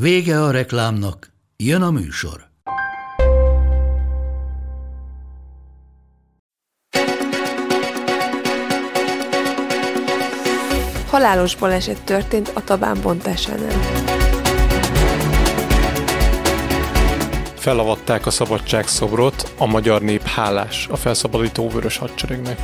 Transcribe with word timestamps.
Vége 0.00 0.42
a 0.42 0.50
reklámnak, 0.50 1.32
jön 1.56 1.82
a 1.82 1.90
műsor. 1.90 2.48
Halálos 11.06 11.56
baleset 11.56 12.04
történt 12.04 12.50
a 12.54 12.64
Tabán 12.64 13.00
bontásánál. 13.02 13.80
Felavatták 17.54 18.26
a 18.26 18.30
szabadságszobrot, 18.30 19.54
a 19.58 19.66
magyar 19.66 20.02
nép 20.02 20.22
hálás 20.22 20.88
a 20.90 20.96
felszabadító 20.96 21.68
vörös 21.68 21.96
hadseregnek. 21.96 22.60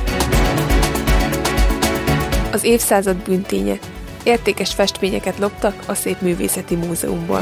Az 2.51 2.63
évszázad 2.63 3.15
bünténye. 3.15 3.79
Értékes 4.23 4.73
festményeket 4.73 5.37
loptak 5.37 5.83
a 5.87 5.93
Szép 5.93 6.21
Művészeti 6.21 6.75
Múzeumból. 6.75 7.41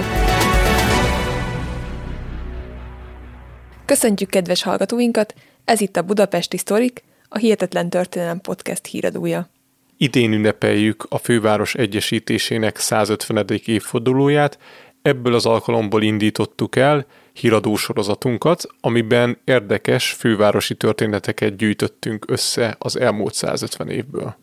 Köszöntjük 3.86 4.30
kedves 4.30 4.64
hallgatóinkat, 4.64 5.34
ez 5.66 5.82
itt 5.82 5.98
a 5.98 6.02
Budapesti 6.02 6.58
Sztorik, 6.58 7.04
a 7.30 7.38
Hihetetlen 7.38 7.90
Történelem 7.90 8.42
Podcast 8.42 8.86
híradója. 8.86 9.50
Idén 9.98 10.34
ünnepeljük 10.34 11.06
a 11.10 11.18
főváros 11.18 11.76
egyesítésének 11.76 12.78
150. 12.78 13.46
évfordulóját, 13.66 14.58
ebből 15.02 15.34
az 15.34 15.46
alkalomból 15.46 16.02
indítottuk 16.02 16.76
el 16.76 17.06
híradósorozatunkat, 17.34 18.68
amiben 18.80 19.38
érdekes 19.44 20.12
fővárosi 20.12 20.76
történeteket 20.76 21.56
gyűjtöttünk 21.56 22.26
össze 22.28 22.76
az 22.80 23.00
elmúlt 23.00 23.34
150 23.34 23.90
évből. 23.90 24.41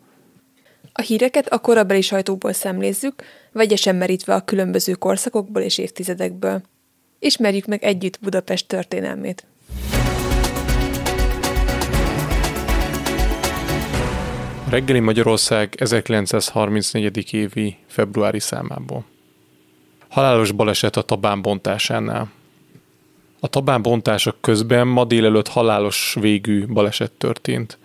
A 0.93 1.03
híreket 1.03 1.47
a 1.49 1.59
korabeli 1.59 2.01
sajtóból 2.01 2.53
szemlézzük, 2.53 3.23
vegyesen 3.53 3.97
merítve 3.97 4.35
a 4.35 4.45
különböző 4.45 4.93
korszakokból 4.93 5.63
és 5.63 5.79
évtizedekből. 5.79 6.63
Ismerjük 7.19 7.67
meg 7.67 7.85
együtt 7.85 8.19
Budapest 8.21 8.67
történelmét. 8.67 9.47
A 14.67 14.71
reggeli 14.71 15.01
Magyarország 15.01 15.75
1934. 15.79 17.35
évi 17.35 17.77
februári 17.87 18.41
számából. 18.41 19.05
Halálos 20.09 20.53
baleset 20.53 20.97
a 20.97 21.03
Tabán 21.03 21.43
bontásánál. 21.43 22.31
A 23.41 23.49
Tabán 23.49 23.83
bontások 23.83 24.37
közben 24.41 24.87
ma 24.87 25.05
délelőtt 25.05 25.49
halálos 25.49 26.17
végű 26.21 26.67
baleset 26.67 27.13
történt. 27.13 27.79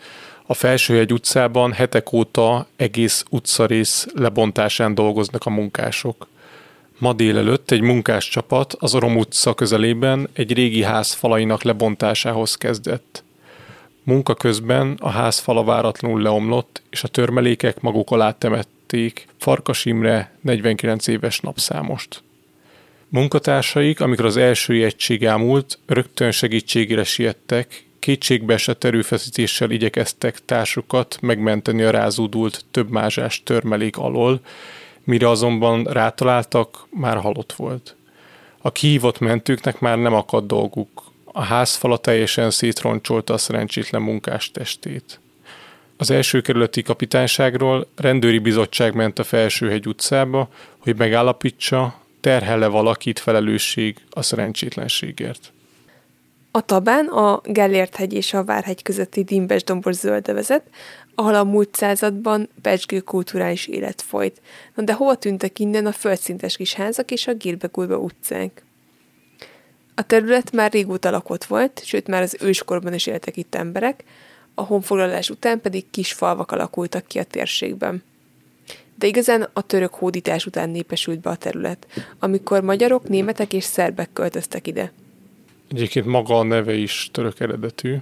A 0.45 0.53
Felsőhegy 0.53 1.13
utcában 1.13 1.71
hetek 1.71 2.11
óta 2.11 2.67
egész 2.75 3.25
utcarész 3.29 4.07
lebontásán 4.13 4.95
dolgoznak 4.95 5.45
a 5.45 5.49
munkások. 5.49 6.27
Ma 6.97 7.13
délelőtt 7.13 7.71
egy 7.71 7.81
munkáscsapat 7.81 8.75
az 8.79 8.95
Orom 8.95 9.17
utca 9.17 9.53
közelében 9.53 10.29
egy 10.33 10.53
régi 10.53 10.83
ház 10.83 11.13
falainak 11.13 11.63
lebontásához 11.63 12.55
kezdett. 12.55 13.23
Munka 14.03 14.33
közben 14.33 14.97
a 14.99 15.09
ház 15.09 15.39
fala 15.39 15.63
váratlanul 15.63 16.21
leomlott, 16.21 16.81
és 16.89 17.03
a 17.03 17.07
törmelékek 17.07 17.81
maguk 17.81 18.11
alá 18.11 18.31
temették 18.31 19.27
Farkas 19.37 19.85
Imre 19.85 20.37
49 20.41 21.07
éves 21.07 21.39
napszámost. 21.39 22.23
Munkatársaik, 23.09 23.99
amikor 23.99 24.25
az 24.25 24.37
első 24.37 24.83
egység 24.83 25.25
elmúlt, 25.25 25.79
rögtön 25.85 26.31
segítségére 26.31 27.03
siettek, 27.03 27.85
kétségbeesett 28.03 28.83
erőfeszítéssel 28.83 29.71
igyekeztek 29.71 30.45
társukat 30.45 31.17
megmenteni 31.21 31.83
a 31.83 31.89
rázódult 31.89 32.65
több 32.71 32.99
törmelék 33.43 33.97
alól, 33.97 34.39
mire 35.03 35.29
azonban 35.29 35.83
rátaláltak, 35.83 36.87
már 36.89 37.17
halott 37.17 37.53
volt. 37.53 37.95
A 38.61 38.71
kihívott 38.71 39.19
mentőknek 39.19 39.79
már 39.79 39.97
nem 39.97 40.13
akadt 40.13 40.47
dolguk, 40.47 41.03
a 41.23 41.41
házfala 41.41 41.97
teljesen 41.97 42.51
szétroncsolta 42.51 43.33
a 43.33 43.37
szerencsétlen 43.37 44.01
munkás 44.01 44.51
testét. 44.51 45.19
Az 45.97 46.11
első 46.11 46.41
kerületi 46.41 46.81
kapitányságról 46.81 47.87
rendőri 47.95 48.39
bizottság 48.39 48.93
ment 48.95 49.19
a 49.19 49.23
Felsőhegy 49.23 49.87
utcába, 49.87 50.49
hogy 50.77 50.95
megállapítsa, 50.97 51.99
terhele 52.21 52.67
valakit 52.67 53.19
felelősség 53.19 53.97
a 54.09 54.21
szerencsétlenségért. 54.21 55.51
A 56.55 56.61
Tabán 56.61 57.07
a 57.07 57.41
Gellért 57.43 57.95
hegy 57.95 58.13
és 58.13 58.33
a 58.33 58.43
Várhegy 58.43 58.81
közötti 58.81 59.23
dimbes 59.23 59.63
dombos 59.63 59.95
zölde 59.95 60.33
vezet, 60.33 60.63
ahol 61.15 61.35
a 61.35 61.43
múlt 61.43 61.75
században 61.75 62.49
becskő 62.61 62.99
kulturális 62.99 63.67
élet 63.67 64.01
folyt. 64.01 64.41
Na 64.75 64.83
de 64.83 64.93
hova 64.93 65.15
tűntek 65.15 65.59
innen 65.59 65.85
a 65.85 65.91
földszintes 65.91 66.55
kis 66.55 66.73
házak 66.73 67.11
és 67.11 67.27
a 67.27 67.33
gírbegulba 67.33 67.97
utcánk? 67.97 68.61
A 69.95 70.01
terület 70.05 70.51
már 70.51 70.71
régóta 70.71 71.09
lakott 71.09 71.43
volt, 71.43 71.81
sőt 71.85 72.07
már 72.07 72.21
az 72.21 72.37
őskorban 72.41 72.93
is 72.93 73.07
éltek 73.07 73.37
itt 73.37 73.55
emberek, 73.55 74.03
a 74.53 74.61
honfoglalás 74.61 75.29
után 75.29 75.61
pedig 75.61 75.89
kis 75.89 76.13
falvak 76.13 76.51
alakultak 76.51 77.05
ki 77.05 77.19
a 77.19 77.23
térségben. 77.23 78.03
De 78.95 79.07
igazán 79.07 79.49
a 79.53 79.61
török 79.61 79.93
hódítás 79.93 80.45
után 80.45 80.69
népesült 80.69 81.19
be 81.19 81.29
a 81.29 81.35
terület, 81.35 81.87
amikor 82.19 82.61
magyarok, 82.61 83.07
németek 83.07 83.53
és 83.53 83.63
szerbek 83.63 84.09
költöztek 84.13 84.67
ide. 84.67 84.91
Egyébként 85.73 86.05
maga 86.05 86.39
a 86.39 86.43
neve 86.43 86.73
is 86.73 87.09
török 87.11 87.39
eredetű. 87.39 87.97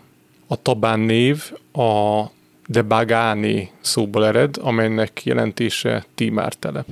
A 0.47 0.61
Tabán 0.61 0.99
név 0.99 1.51
a 1.73 2.23
Debagáni 2.65 3.71
szóból 3.81 4.25
ered, 4.25 4.57
amelynek 4.61 5.23
jelentése 5.23 6.05
Tímár 6.15 6.53
telep. 6.53 6.85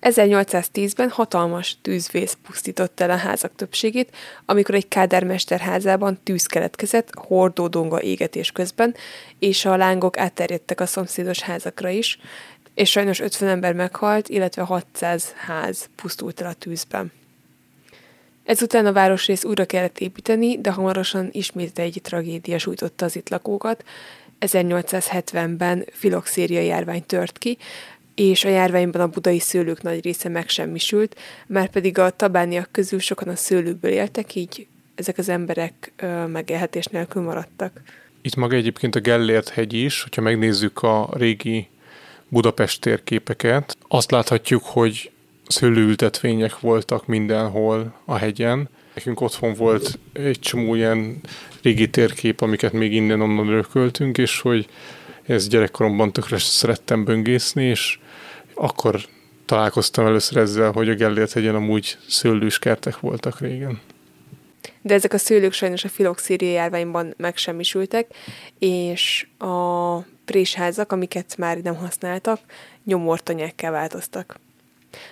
1810-ben 0.00 1.08
hatalmas 1.08 1.76
tűzvész 1.82 2.36
pusztított 2.46 3.00
el 3.00 3.10
a 3.10 3.16
házak 3.16 3.52
többségét, 3.56 4.16
amikor 4.44 4.74
egy 4.74 4.88
kádármester 4.88 5.60
házában 5.60 6.18
tűz 6.22 6.46
keletkezett 6.46 7.14
hordódonga 7.14 8.02
égetés 8.02 8.52
közben, 8.52 8.94
és 9.38 9.64
a 9.64 9.76
lángok 9.76 10.18
átterjedtek 10.18 10.80
a 10.80 10.86
szomszédos 10.86 11.40
házakra 11.40 11.88
is, 11.88 12.18
és 12.74 12.90
sajnos 12.90 13.20
50 13.20 13.48
ember 13.48 13.74
meghalt, 13.74 14.28
illetve 14.28 14.62
600 14.62 15.32
ház 15.32 15.88
pusztult 15.96 16.40
el 16.40 16.48
a 16.48 16.54
tűzben. 16.54 17.12
Ezután 18.50 18.86
a 18.86 18.92
városrész 18.92 19.44
újra 19.44 19.64
kellett 19.64 19.98
építeni, 19.98 20.60
de 20.60 20.70
hamarosan 20.70 21.28
ismét 21.32 21.78
egy 21.78 22.00
tragédia 22.02 22.58
sújtotta 22.58 23.04
az 23.04 23.16
itt 23.16 23.28
lakókat. 23.28 23.84
1870-ben 24.40 25.84
filoxéria 25.92 26.60
járvány 26.60 27.04
tört 27.06 27.38
ki, 27.38 27.58
és 28.14 28.44
a 28.44 28.48
járványban 28.48 29.00
a 29.00 29.06
budai 29.06 29.38
szőlők 29.38 29.82
nagy 29.82 30.04
része 30.04 30.28
megsemmisült, 30.28 31.16
már 31.46 31.70
pedig 31.70 31.98
a 31.98 32.10
tabániak 32.10 32.68
közül 32.72 32.98
sokan 32.98 33.28
a 33.28 33.36
szőlőkből 33.36 33.90
éltek, 33.90 34.34
így 34.34 34.66
ezek 34.94 35.18
az 35.18 35.28
emberek 35.28 35.92
megélhetés 36.26 36.86
nélkül 36.86 37.22
maradtak. 37.22 37.80
Itt 38.22 38.36
maga 38.36 38.56
egyébként 38.56 38.94
a 38.94 39.00
Gellért 39.00 39.48
hegy 39.48 39.72
is, 39.72 40.02
hogyha 40.02 40.22
megnézzük 40.22 40.82
a 40.82 41.08
régi 41.12 41.68
Budapest 42.28 42.80
térképeket, 42.80 43.76
azt 43.88 44.10
láthatjuk, 44.10 44.62
hogy 44.64 45.10
szőlőültetvények 45.50 46.60
voltak 46.60 47.06
mindenhol 47.06 47.94
a 48.04 48.16
hegyen. 48.16 48.68
Nekünk 48.94 49.20
otthon 49.20 49.54
volt 49.54 49.98
egy 50.12 50.38
csomó 50.38 50.74
ilyen 50.74 51.20
régi 51.62 51.90
térkép, 51.90 52.40
amiket 52.40 52.72
még 52.72 52.92
innen-onnan 52.92 53.48
örököltünk, 53.48 54.18
és 54.18 54.40
hogy 54.40 54.68
ez 55.22 55.48
gyerekkoromban 55.48 56.12
tökre 56.12 56.38
szerettem 56.38 57.04
böngészni, 57.04 57.64
és 57.64 57.98
akkor 58.54 59.00
találkoztam 59.44 60.06
először 60.06 60.36
ezzel, 60.36 60.72
hogy 60.72 60.88
a 60.88 60.94
Gellért 60.94 61.32
hegyen 61.32 61.54
amúgy 61.54 61.98
szőlős 62.08 62.58
kertek 62.58 63.00
voltak 63.00 63.40
régen. 63.40 63.80
De 64.82 64.94
ezek 64.94 65.12
a 65.12 65.18
szőlők 65.18 65.52
sajnos 65.52 65.84
a 65.84 65.88
filoxéria 65.88 66.50
járványban 66.50 67.14
megsemmisültek, 67.16 68.06
és 68.58 69.26
a 69.38 69.96
présházak, 70.24 70.92
amiket 70.92 71.36
már 71.36 71.58
nem 71.58 71.74
használtak, 71.74 72.40
nyomortanyákká 72.84 73.70
változtak. 73.70 74.40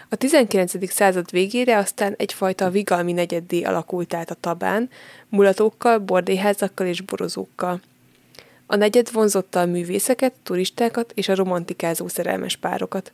A 0.09 0.17
19. 0.17 0.93
század 0.93 1.31
végére 1.31 1.79
aztán 1.79 2.15
egyfajta 2.17 2.71
vigalmi 2.71 3.13
negyeddé 3.13 3.63
alakult 3.63 4.15
át 4.15 4.31
a 4.31 4.37
tabán, 4.41 4.91
mulatókkal, 5.29 5.99
bordéházakkal 5.99 6.87
és 6.87 7.01
borozókkal. 7.01 7.81
A 8.67 8.77
negyed 8.77 9.13
vonzotta 9.13 9.61
a 9.61 9.67
művészeket, 9.67 10.33
turistákat 10.43 11.13
és 11.15 11.29
a 11.29 11.35
romantikázó 11.35 12.09
szerelmes 12.09 12.57
párokat. 12.57 13.13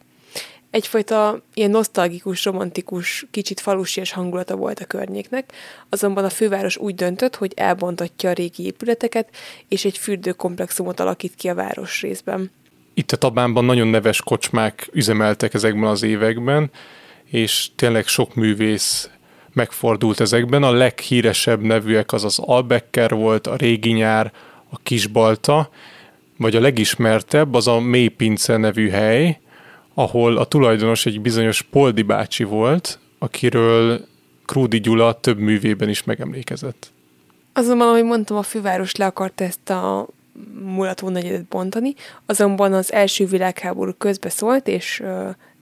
Egyfajta 0.71 1.43
ilyen 1.55 1.71
nosztalgikus, 1.71 2.45
romantikus, 2.45 3.27
kicsit 3.31 3.61
falusias 3.61 4.13
hangulata 4.13 4.57
volt 4.57 4.81
a 4.81 4.85
környéknek, 4.85 5.53
azonban 5.89 6.25
a 6.25 6.29
főváros 6.29 6.77
úgy 6.77 6.95
döntött, 6.95 7.37
hogy 7.37 7.53
elbontatja 7.57 8.31
a 8.31 8.33
régi 8.33 8.65
épületeket, 8.65 9.29
és 9.69 9.85
egy 9.85 9.99
fürdőkomplexumot 9.99 11.01
alakít 11.01 11.35
ki 11.35 11.49
a 11.49 11.55
város 11.55 12.01
részben. 12.01 12.51
Itt 12.95 13.13
a 13.13 13.17
Tabánban 13.17 13.65
nagyon 13.65 13.89
neves 13.89 14.23
kocsmák 14.23 14.89
üzemeltek 14.93 15.55
ezekben 15.55 15.91
az 15.91 16.03
években, 16.03 16.71
és 17.25 17.69
tényleg 17.77 18.07
sok 18.07 18.35
művész 18.35 19.11
megfordult 19.53 20.21
ezekben. 20.21 20.63
A 20.63 20.73
leghíresebb 20.73 21.61
nevűek 21.61 22.13
az 22.13 22.25
az 22.25 22.39
Albecker 22.39 23.15
volt, 23.15 23.47
a 23.47 23.57
Régi 23.57 23.93
Nyár, 23.93 24.33
a 24.71 24.79
Kisbalta, 24.83 25.71
vagy 26.37 26.57
a 26.57 26.61
legismertebb 26.61 27.55
az 27.55 27.69
a 27.69 27.81
Mélypince 27.81 28.57
nevű 28.57 28.89
hely, 28.89 29.39
ahol 29.95 30.37
a 30.37 30.45
tulajdonos 30.45 31.07
egy 31.07 31.21
bizonyos 31.21 31.63
Poldi 31.63 32.03
bácsi 32.03 32.45
volt, 32.45 32.99
akiről 33.19 34.07
Krúdi 34.45 34.81
Gyula 34.81 35.21
több 35.21 35.39
művében 35.39 35.89
is 35.89 36.05
megemlékezett. 36.05 36.93
Azonban, 37.53 37.89
ahogy 37.89 38.05
mondtam, 38.05 38.37
a 38.37 38.43
főváros 38.43 38.95
le 38.97 39.07
akarta 39.07 39.45
ezt 39.45 39.71
a 39.71 40.07
mulató 40.63 41.09
negyedet 41.09 41.45
bontani, 41.45 41.95
azonban 42.27 42.73
az 42.73 42.93
első 42.93 43.27
világháború 43.27 43.93
közbeszólt, 43.99 44.69
és 44.69 45.03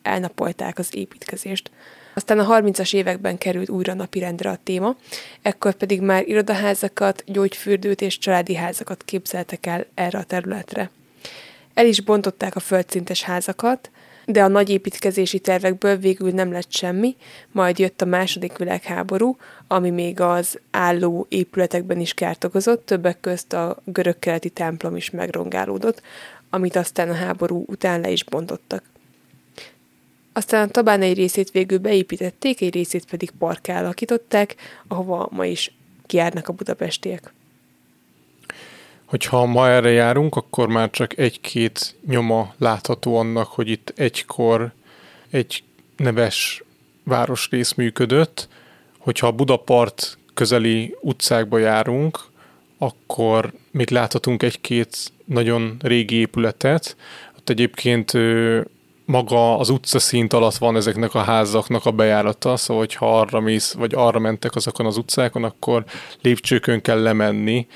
elnapolták 0.02 0.78
az 0.78 0.88
építkezést. 0.90 1.70
Aztán 2.14 2.38
a 2.38 2.60
30-as 2.60 2.94
években 2.94 3.38
került 3.38 3.68
újra 3.68 3.94
napirendre 3.94 4.50
a 4.50 4.58
téma, 4.62 4.96
ekkor 5.42 5.74
pedig 5.74 6.00
már 6.00 6.28
irodaházakat, 6.28 7.24
gyógyfürdőt 7.26 8.00
és 8.00 8.18
családi 8.18 8.54
házakat 8.54 9.02
képzeltek 9.04 9.66
el 9.66 9.86
erre 9.94 10.18
a 10.18 10.24
területre. 10.24 10.90
El 11.74 11.86
is 11.86 12.00
bontották 12.00 12.56
a 12.56 12.60
földszintes 12.60 13.22
házakat, 13.22 13.90
de 14.26 14.42
a 14.42 14.48
nagy 14.48 14.70
építkezési 14.70 15.38
tervekből 15.38 15.96
végül 15.96 16.30
nem 16.30 16.52
lett 16.52 16.72
semmi, 16.72 17.16
majd 17.52 17.78
jött 17.78 18.02
a 18.02 18.04
második 18.04 18.56
világháború, 18.56 19.36
ami 19.66 19.90
még 19.90 20.20
az 20.20 20.60
álló 20.70 21.26
épületekben 21.28 22.00
is 22.00 22.14
kárt 22.14 22.44
okozott, 22.44 22.86
többek 22.86 23.20
közt 23.20 23.52
a 23.52 23.76
görög-keleti 23.84 24.50
templom 24.50 24.96
is 24.96 25.10
megrongálódott, 25.10 26.02
amit 26.50 26.76
aztán 26.76 27.10
a 27.10 27.14
háború 27.14 27.64
után 27.66 28.00
le 28.00 28.10
is 28.10 28.24
bontottak. 28.24 28.82
Aztán 30.32 30.68
a 30.68 30.70
Tabán 30.70 31.02
egy 31.02 31.16
részét 31.16 31.50
végül 31.50 31.78
beépítették, 31.78 32.60
egy 32.60 32.74
részét 32.74 33.04
pedig 33.04 33.30
parká 33.30 33.80
alakították, 33.80 34.56
ahova 34.88 35.28
ma 35.30 35.46
is 35.46 35.74
kiárnak 36.06 36.48
a 36.48 36.52
budapestiek. 36.52 37.32
Hogyha 39.12 39.46
ma 39.46 39.68
erre 39.68 39.90
járunk, 39.90 40.36
akkor 40.36 40.68
már 40.68 40.90
csak 40.90 41.18
egy-két 41.18 41.96
nyoma 42.06 42.54
látható 42.58 43.16
annak, 43.16 43.46
hogy 43.46 43.68
itt 43.68 43.92
egykor 43.96 44.72
egy 45.30 45.62
neves 45.96 46.62
városrész 47.04 47.72
működött. 47.74 48.48
Hogyha 48.98 49.26
a 49.26 49.32
Budapart 49.32 50.18
közeli 50.34 50.96
utcákba 51.00 51.58
járunk, 51.58 52.20
akkor 52.78 53.52
még 53.70 53.90
láthatunk 53.90 54.42
egy-két 54.42 54.96
nagyon 55.24 55.76
régi 55.80 56.14
épületet. 56.14 56.96
Ott 57.38 57.48
egyébként 57.48 58.12
maga 59.04 59.58
az 59.58 59.68
utcaszint 59.68 60.32
alatt 60.32 60.56
van 60.56 60.76
ezeknek 60.76 61.14
a 61.14 61.22
házaknak 61.22 61.86
a 61.86 61.90
bejárata, 61.90 62.56
szóval 62.56 62.86
ha 62.94 63.20
arra 63.20 63.40
mész, 63.40 63.72
vagy 63.72 63.94
arra 63.94 64.18
mentek 64.18 64.54
azokon 64.54 64.86
az 64.86 64.96
utcákon, 64.96 65.44
akkor 65.44 65.84
lépcsőkön 66.20 66.80
kell 66.80 67.02
lemenni, 67.02 67.66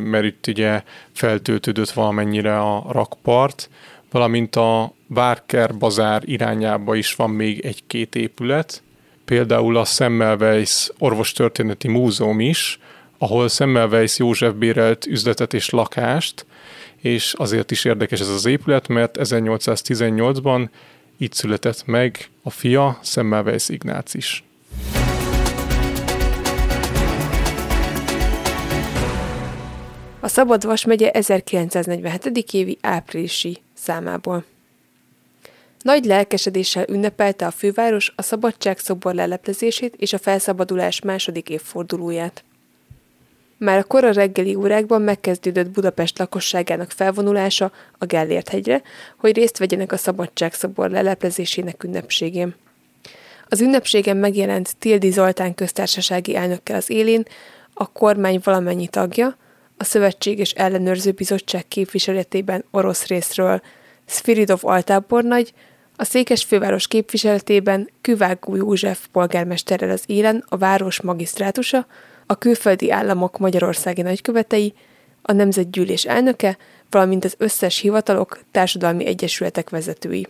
mert 0.00 0.24
itt 0.24 0.46
ugye 0.46 0.82
feltöltődött 1.12 1.90
valamennyire 1.90 2.58
a 2.60 2.84
rakpart, 2.88 3.70
valamint 4.10 4.56
a 4.56 4.92
Várker 5.06 5.76
bazár 5.76 6.22
irányába 6.24 6.94
is 6.94 7.14
van 7.14 7.30
még 7.30 7.60
egy-két 7.60 8.14
épület, 8.14 8.82
például 9.24 9.76
a 9.76 9.84
Semmelweis 9.84 10.90
orvostörténeti 10.98 11.88
múzeum 11.88 12.40
is, 12.40 12.78
ahol 13.18 13.48
Semmelweis 13.48 14.18
József 14.18 14.52
bérelt 14.52 15.06
üzletet 15.06 15.54
és 15.54 15.70
lakást, 15.70 16.46
és 17.00 17.32
azért 17.36 17.70
is 17.70 17.84
érdekes 17.84 18.20
ez 18.20 18.28
az 18.28 18.46
épület, 18.46 18.88
mert 18.88 19.16
1818-ban 19.20 20.68
itt 21.16 21.32
született 21.32 21.86
meg 21.86 22.28
a 22.42 22.50
fia, 22.50 22.98
Semmelweis 23.02 23.68
Ignác 23.68 24.14
is. 24.14 24.44
A 30.24 30.28
Szabadvas 30.28 30.84
megye 30.84 31.10
1947. 31.10 32.52
évi 32.52 32.78
áprilisi 32.80 33.58
számából. 33.74 34.44
Nagy 35.80 36.04
lelkesedéssel 36.04 36.84
ünnepelte 36.88 37.46
a 37.46 37.50
főváros 37.50 38.12
a 38.16 38.22
szabadságszobor 38.22 39.14
leleplezését 39.14 39.94
és 39.96 40.12
a 40.12 40.18
felszabadulás 40.18 41.00
második 41.00 41.48
évfordulóját. 41.48 42.44
Már 43.56 43.78
a 43.78 43.84
kora 43.84 44.12
reggeli 44.12 44.54
órákban 44.54 45.02
megkezdődött 45.02 45.70
Budapest 45.70 46.18
lakosságának 46.18 46.90
felvonulása 46.90 47.72
a 47.98 48.04
Gellért 48.04 48.48
hegyre, 48.48 48.82
hogy 49.16 49.36
részt 49.36 49.58
vegyenek 49.58 49.92
a 49.92 49.96
Szabadságszobor 49.96 50.90
leleplezésének 50.90 51.84
ünnepségén. 51.84 52.54
Az 53.48 53.60
ünnepségen 53.60 54.16
megjelent 54.16 54.76
Tildi 54.78 55.10
Zoltán 55.10 55.54
köztársasági 55.54 56.36
elnökkel 56.36 56.76
az 56.76 56.90
élén, 56.90 57.22
a 57.74 57.92
kormány 57.92 58.40
valamennyi 58.44 58.88
tagja, 58.88 59.36
a 59.76 59.84
Szövetség 59.84 60.38
és 60.38 60.50
Ellenőrző 60.50 61.10
Bizottság 61.10 61.68
képviseletében 61.68 62.64
orosz 62.70 63.06
részről 63.06 63.62
Sviridov 64.06 64.60
altábornagy, 64.62 65.52
a 65.96 66.04
Székes 66.04 66.44
főváros 66.44 66.86
képviseletében 66.86 67.90
Küvágó 68.00 68.56
József 68.56 69.06
polgármesterrel 69.12 69.90
az 69.90 70.02
élen 70.06 70.44
a 70.48 70.56
város 70.56 71.00
magisztrátusa, 71.00 71.86
a 72.26 72.38
külföldi 72.38 72.90
államok 72.90 73.38
magyarországi 73.38 74.02
nagykövetei, 74.02 74.74
a 75.22 75.32
Nemzetgyűlés 75.32 76.04
elnöke, 76.04 76.56
valamint 76.90 77.24
az 77.24 77.34
összes 77.38 77.78
hivatalok, 77.78 78.40
társadalmi 78.50 79.06
egyesületek 79.06 79.70
vezetői. 79.70 80.26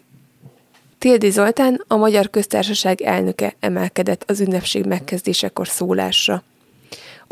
Tildi 0.99 1.31
Zoltán, 1.31 1.85
a 1.89 1.97
Magyar 1.97 2.31
Köztársaság 2.31 3.01
elnöke 3.01 3.55
emelkedett 3.61 4.25
az 4.27 4.41
ünnepség 4.41 4.85
megkezdésekor 4.85 5.69
szólásra. 5.69 6.43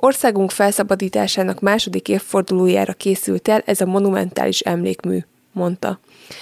Országunk 0.02 0.50
felszabadításának 0.50 1.60
második 1.60 2.08
évfordulójára 2.08 2.92
készült 2.92 3.48
el 3.48 3.62
ez 3.64 3.80
a 3.80 3.86
monumentális 3.86 4.60
emlékmű, 4.60 5.18
mondta, 5.52 6.00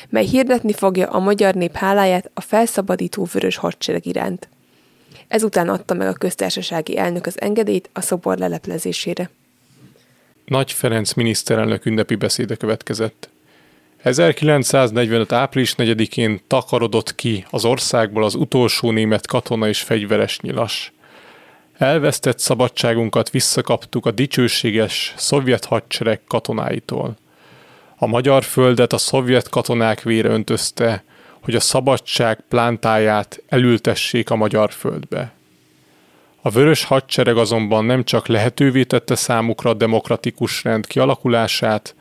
mely 0.09 0.25
hirdetni 0.25 0.73
fogja 0.73 1.09
a 1.09 1.19
magyar 1.19 1.55
nép 1.55 1.75
háláját 1.77 2.31
a 2.35 2.41
felszabadító 2.41 3.29
vörös 3.33 3.57
hadsereg 3.57 4.07
iránt. 4.07 4.49
Ezután 5.29 5.69
adta 5.69 5.95
meg 5.95 6.09
a 6.09 6.13
köztársasági 6.13 6.99
elnök 6.99 7.27
az 7.27 7.41
engedélyt 7.41 7.91
a 7.93 8.00
szobor 8.00 8.38
leleplezésére. 8.38 9.31
Nagy 10.45 10.73
Ferenc 10.73 11.12
miniszterelnök 11.12 11.85
ünnepi 11.85 12.15
beszéde 12.15 12.55
következett. 12.55 13.29
1945. 14.03 15.33
április 15.33 15.75
4-én 15.79 16.41
takarodott 16.47 17.15
ki 17.15 17.45
az 17.50 17.65
országból 17.65 18.25
az 18.25 18.35
utolsó 18.35 18.91
német 18.91 19.27
katona 19.27 19.69
és 19.69 19.81
fegyveres 19.83 20.41
nyilas. 20.41 20.93
Elvesztett 21.78 22.38
szabadságunkat 22.38 23.30
visszakaptuk 23.30 24.06
a 24.06 24.11
dicsőséges 24.11 25.14
szovjet 25.16 25.64
hadsereg 25.64 26.20
katonáitól. 26.26 27.16
A 27.97 28.06
magyar 28.06 28.42
földet 28.42 28.92
a 28.92 28.99
szovjet 28.99 29.49
katonák 29.49 30.02
vére 30.02 30.28
öntözte, 30.28 31.04
hogy 31.40 31.54
a 31.54 31.61
szabadság 31.61 32.44
plántáját 32.49 33.42
elültessék 33.49 34.30
a 34.30 34.37
magyar 34.37 34.73
földbe. 34.73 35.32
A 36.42 36.50
vörös 36.50 36.85
hadsereg 36.85 37.37
azonban 37.37 37.85
nem 37.85 38.04
csak 38.04 38.26
lehetővé 38.26 38.85
tette 38.85 39.14
számukra 39.14 39.70
a 39.70 39.75
demokratikus 39.75 40.64
rend 40.64 40.87
kialakulását, 40.87 41.94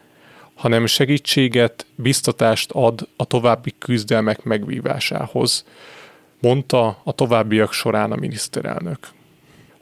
hanem 0.56 0.86
segítséget, 0.86 1.86
biztatást 1.96 2.72
ad 2.72 3.08
a 3.16 3.26
további 3.26 3.74
küzdelmek 3.78 4.44
megvívásához, 4.44 5.66
mondta 6.40 7.02
a 7.04 7.12
továbbiak 7.12 7.74
során 7.74 8.12
a 8.12 8.16
miniszterelnök. 8.16 9.16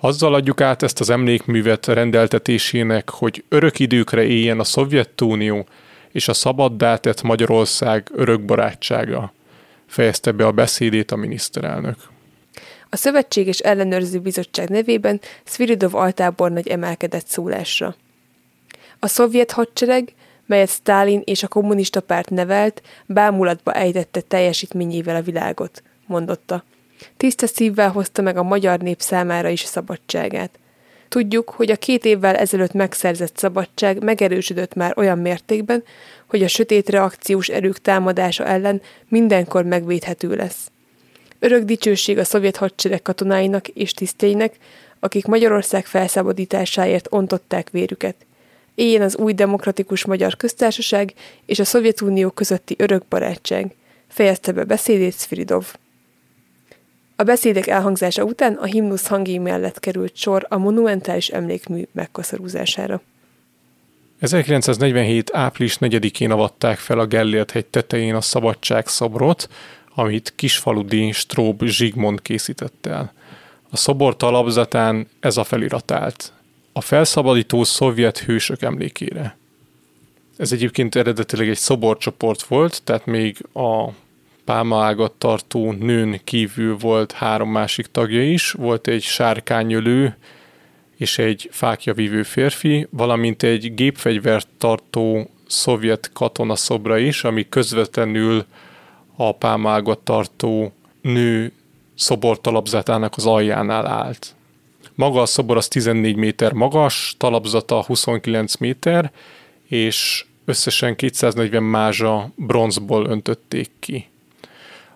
Azzal 0.05 0.33
adjuk 0.33 0.61
át 0.61 0.83
ezt 0.83 0.99
az 0.99 1.09
emlékművet 1.09 1.85
rendeltetésének, 1.85 3.09
hogy 3.09 3.43
örök 3.49 3.79
időkre 3.79 4.23
éljen 4.23 4.59
a 4.59 4.63
Szovjetunió 4.63 5.65
és 6.11 6.27
a 6.27 6.33
szabaddá 6.33 6.97
tett 6.97 7.21
Magyarország 7.21 8.09
örök 8.13 8.45
barátsága, 8.45 9.33
fejezte 9.85 10.31
be 10.31 10.45
a 10.45 10.51
beszédét 10.51 11.11
a 11.11 11.15
miniszterelnök. 11.15 11.95
A 12.89 12.95
Szövetség 12.95 13.47
és 13.47 13.59
Ellenőrző 13.59 14.19
Bizottság 14.19 14.69
nevében 14.69 15.21
Sviridov 15.43 15.95
altábornagy 15.95 16.67
emelkedett 16.67 17.27
szólásra. 17.27 17.95
A 18.99 19.07
szovjet 19.07 19.51
hadsereg, 19.51 20.13
melyet 20.45 20.69
Stalin 20.69 21.21
és 21.23 21.43
a 21.43 21.47
kommunista 21.47 22.01
párt 22.01 22.29
nevelt, 22.29 22.81
bámulatba 23.05 23.71
ejtette 23.71 24.21
teljesítményével 24.21 25.15
a 25.15 25.21
világot, 25.21 25.83
mondotta. 26.05 26.63
Tiszta 27.17 27.47
szívvel 27.47 27.89
hozta 27.89 28.21
meg 28.21 28.37
a 28.37 28.43
magyar 28.43 28.79
nép 28.79 29.01
számára 29.01 29.49
is 29.49 29.63
a 29.63 29.67
szabadságát. 29.67 30.59
Tudjuk, 31.09 31.49
hogy 31.49 31.71
a 31.71 31.75
két 31.75 32.05
évvel 32.05 32.35
ezelőtt 32.35 32.73
megszerzett 32.73 33.37
szabadság 33.37 34.03
megerősödött 34.03 34.73
már 34.73 34.93
olyan 34.97 35.17
mértékben, 35.17 35.83
hogy 36.25 36.43
a 36.43 36.47
sötét 36.47 36.89
reakciós 36.89 37.47
erők 37.47 37.81
támadása 37.81 38.45
ellen 38.45 38.81
mindenkor 39.07 39.63
megvédhető 39.63 40.35
lesz. 40.35 40.71
Örök 41.39 41.63
dicsőség 41.63 42.17
a 42.17 42.23
szovjet 42.23 42.55
hadsereg 42.55 43.01
katonáinak 43.01 43.67
és 43.67 43.93
tisztjeinek, 43.93 44.55
akik 44.99 45.25
Magyarország 45.25 45.85
felszabadításáért 45.85 47.07
ontották 47.09 47.69
vérüket. 47.69 48.15
Éljen 48.75 49.01
az 49.01 49.17
új 49.17 49.33
demokratikus 49.33 50.05
magyar 50.05 50.35
köztársaság 50.35 51.13
és 51.45 51.59
a 51.59 51.65
Szovjetunió 51.65 52.29
közötti 52.29 52.75
örök 52.77 53.05
barátság, 53.09 53.75
fejezte 54.07 54.51
be 54.51 54.63
beszédét 54.63 55.19
Sviridov. 55.19 55.65
A 57.15 57.23
beszédek 57.23 57.67
elhangzása 57.67 58.23
után 58.23 58.53
a 58.53 58.65
himnusz 58.65 59.07
hangi 59.07 59.37
mellett 59.37 59.79
került 59.79 60.15
sor 60.15 60.45
a 60.49 60.57
monumentális 60.57 61.27
emlékmű 61.27 61.83
megkoszorúzására. 61.91 63.01
1947. 64.19 65.29
április 65.33 65.77
4-én 65.79 66.31
avatták 66.31 66.77
fel 66.77 66.99
a 66.99 67.05
Gellért 67.05 67.51
hegy 67.51 67.65
tetején 67.65 68.15
a 68.15 68.21
Szabadság 68.21 68.87
szobrot, 68.87 69.49
amit 69.95 70.33
kisfaludi 70.35 71.11
Strób 71.11 71.63
Zsigmond 71.63 72.21
készített 72.21 72.85
el. 72.85 73.13
A 73.69 73.77
szobor 73.77 74.15
talapzatán 74.15 75.07
ez 75.19 75.37
a 75.37 75.43
felirat 75.43 75.91
állt. 75.91 76.33
A 76.73 76.81
felszabadító 76.81 77.63
szovjet 77.63 78.17
hősök 78.17 78.61
emlékére. 78.61 79.37
Ez 80.37 80.51
egyébként 80.51 80.95
eredetileg 80.95 81.49
egy 81.49 81.57
szoborcsoport 81.57 82.43
volt, 82.43 82.81
tehát 82.83 83.05
még 83.05 83.37
a 83.53 83.89
pálmaágat 84.45 85.11
tartó 85.11 85.71
nőn 85.71 86.19
kívül 86.23 86.77
volt 86.77 87.11
három 87.11 87.49
másik 87.49 87.85
tagja 87.85 88.31
is, 88.31 88.51
volt 88.51 88.87
egy 88.87 89.01
sárkányölő 89.01 90.15
és 90.97 91.17
egy 91.17 91.49
fákjavívő 91.51 92.23
férfi, 92.23 92.87
valamint 92.89 93.43
egy 93.43 93.73
gépfegyvert 93.73 94.47
tartó 94.57 95.29
szovjet 95.47 96.09
katona 96.13 96.55
szobra 96.55 96.97
is, 96.97 97.23
ami 97.23 97.49
közvetlenül 97.49 98.45
a 99.15 99.31
pálmágat 99.31 99.99
tartó 99.99 100.73
nő 101.01 101.51
szobor 101.95 102.41
talapzatának 102.41 103.13
az 103.17 103.25
aljánál 103.25 103.87
állt. 103.87 104.35
Maga 104.95 105.21
a 105.21 105.25
szobor 105.25 105.57
az 105.57 105.67
14 105.67 106.15
méter 106.15 106.51
magas, 106.51 107.15
talapzata 107.17 107.83
29 107.83 108.55
méter, 108.55 109.11
és 109.67 110.25
összesen 110.45 110.95
240 110.95 111.63
mázsa 111.63 112.29
bronzból 112.35 113.05
öntötték 113.05 113.69
ki. 113.79 114.07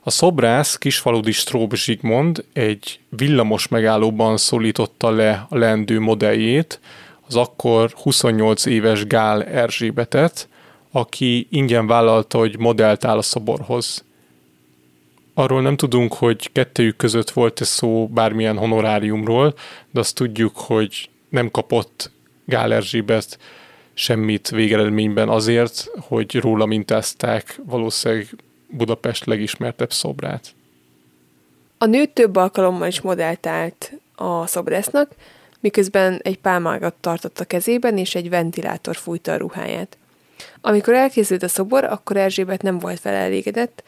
A 0.09 0.11
szobrász 0.11 0.77
kisfaludi 0.77 1.31
Strób 1.31 1.75
Zsigmond 1.75 2.45
egy 2.53 2.99
villamos 3.09 3.67
megállóban 3.67 4.37
szólította 4.37 5.09
le 5.09 5.45
a 5.49 5.57
lendő 5.57 5.99
modelljét, 5.99 6.79
az 7.27 7.35
akkor 7.35 7.91
28 7.91 8.65
éves 8.65 9.07
Gál 9.07 9.43
Erzsébetet, 9.43 10.49
aki 10.91 11.47
ingyen 11.49 11.87
vállalta, 11.87 12.37
hogy 12.37 12.57
modellt 12.57 13.05
áll 13.05 13.17
a 13.17 13.21
szoborhoz. 13.21 14.05
Arról 15.33 15.61
nem 15.61 15.77
tudunk, 15.77 16.13
hogy 16.13 16.51
kettőjük 16.51 16.95
között 16.95 17.29
volt-e 17.29 17.65
szó 17.65 18.07
bármilyen 18.07 18.57
honoráriumról, 18.57 19.53
de 19.91 19.99
azt 19.99 20.15
tudjuk, 20.15 20.57
hogy 20.57 21.09
nem 21.29 21.51
kapott 21.51 22.11
Gál 22.45 22.73
Erzsébet 22.73 23.39
semmit 23.93 24.49
végeredményben 24.49 25.29
azért, 25.29 25.87
hogy 25.99 26.35
róla 26.35 26.65
mintázták 26.65 27.59
valószínűleg 27.65 28.27
Budapest 28.69 29.25
legismertebb 29.25 29.93
szobrát. 29.93 30.53
A 31.77 31.85
nő 31.85 32.05
több 32.05 32.35
alkalommal 32.35 32.87
is 32.87 33.01
modellt 33.01 33.45
állt 33.45 33.91
a 34.15 34.47
szobrásznak, 34.47 35.11
miközben 35.59 36.19
egy 36.23 36.37
pálmágat 36.37 36.93
tartott 36.93 37.39
a 37.39 37.45
kezében, 37.45 37.97
és 37.97 38.15
egy 38.15 38.29
ventilátor 38.29 38.95
fújta 38.95 39.31
a 39.31 39.37
ruháját. 39.37 39.97
Amikor 40.61 40.93
elkészült 40.93 41.43
a 41.43 41.47
szobor, 41.47 41.83
akkor 41.83 42.17
Erzsébet 42.17 42.61
nem 42.61 42.79
volt 42.79 43.01
vele 43.01 43.17
elégedett, 43.17 43.83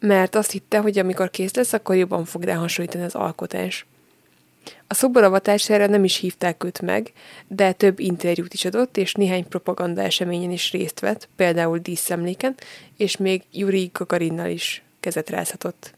mert 0.00 0.34
azt 0.34 0.50
hitte, 0.50 0.78
hogy 0.78 0.98
amikor 0.98 1.30
kész 1.30 1.54
lesz, 1.54 1.72
akkor 1.72 1.96
jobban 1.96 2.24
fog 2.24 2.42
rá 2.42 2.54
hasonlítani 2.54 3.04
az 3.04 3.14
alkotás. 3.14 3.86
A 4.90 4.94
szoboravatására 4.94 5.86
nem 5.86 6.04
is 6.04 6.16
hívták 6.16 6.64
őt 6.64 6.80
meg, 6.80 7.12
de 7.48 7.72
több 7.72 7.98
interjút 7.98 8.54
is 8.54 8.64
adott, 8.64 8.96
és 8.96 9.12
néhány 9.12 9.48
propaganda 9.48 10.02
eseményen 10.02 10.50
is 10.50 10.72
részt 10.72 11.00
vett, 11.00 11.28
például 11.36 11.78
díszemléken, 11.78 12.54
és 12.96 13.16
még 13.16 13.42
Yuri 13.52 13.90
Gagarinnal 13.92 14.50
is 14.50 14.82
kezet 15.00 15.30
rázhatott. 15.30 15.94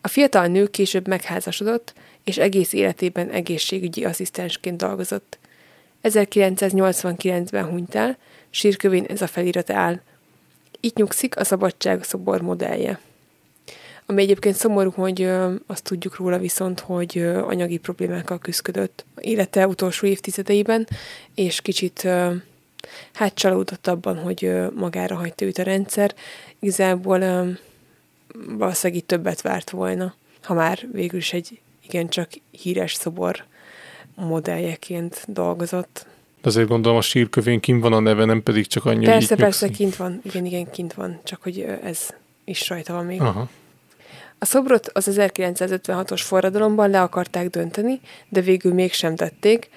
A 0.00 0.08
fiatal 0.08 0.46
nő 0.46 0.66
később 0.66 1.08
megházasodott, 1.08 1.94
és 2.24 2.38
egész 2.38 2.72
életében 2.72 3.30
egészségügyi 3.30 4.04
asszisztensként 4.04 4.76
dolgozott. 4.76 5.38
1989-ben 6.02 7.64
hunyt 7.64 7.94
el, 7.94 8.16
sírkövén 8.50 9.04
ez 9.04 9.22
a 9.22 9.26
felirat 9.26 9.70
áll. 9.70 10.00
Itt 10.80 10.96
nyugszik 10.96 11.36
a 11.36 11.44
szabadság 11.44 12.02
szobor 12.02 12.40
modellje. 12.40 12.98
Ami 14.06 14.22
egyébként 14.22 14.54
szomorú, 14.54 14.90
hogy 14.90 15.30
azt 15.66 15.84
tudjuk 15.84 16.16
róla 16.16 16.38
viszont, 16.38 16.80
hogy 16.80 17.18
anyagi 17.42 17.78
problémákkal 17.78 18.38
küzdött 18.38 19.04
élete 19.20 19.66
utolsó 19.66 20.06
évtizedeiben, 20.06 20.88
és 21.34 21.60
kicsit 21.60 22.08
hát 23.12 23.34
csalódott 23.34 23.86
abban, 23.86 24.18
hogy 24.18 24.52
magára 24.74 25.16
hagyta 25.16 25.44
őt 25.44 25.58
a 25.58 25.62
rendszer. 25.62 26.14
Igazából 26.58 27.18
valószínűleg 28.48 29.02
itt 29.02 29.08
többet 29.08 29.40
várt 29.40 29.70
volna, 29.70 30.14
ha 30.42 30.54
már 30.54 30.88
végül 30.92 31.18
is 31.18 31.32
egy 31.32 31.60
igencsak 31.86 32.28
híres 32.50 32.94
szobor 32.94 33.44
modelljeként 34.14 35.24
dolgozott. 35.26 36.06
Azért 36.42 36.68
gondolom 36.68 36.98
a 36.98 37.00
sírkövén 37.00 37.60
kint 37.60 37.82
van 37.82 37.92
a 37.92 38.00
neve, 38.00 38.24
nem 38.24 38.42
pedig 38.42 38.66
csak 38.66 38.84
annyi, 38.84 39.04
Persze, 39.04 39.36
persze, 39.36 39.68
kint 39.68 39.96
van. 39.96 40.20
Igen, 40.24 40.44
igen, 40.44 40.70
kint 40.70 40.94
van. 40.94 41.20
Csak 41.24 41.42
hogy 41.42 41.60
ez 41.82 42.08
is 42.44 42.68
rajta 42.68 42.92
van 42.92 43.04
még. 43.04 43.20
Aha. 43.20 43.48
A 44.44 44.46
szobrot 44.46 44.90
az 44.92 45.08
1956-os 45.10 46.20
forradalomban 46.24 46.90
le 46.90 47.00
akarták 47.00 47.48
dönteni, 47.48 48.00
de 48.28 48.40
végül 48.40 48.74
mégsem 48.74 49.16
tették. 49.16 49.70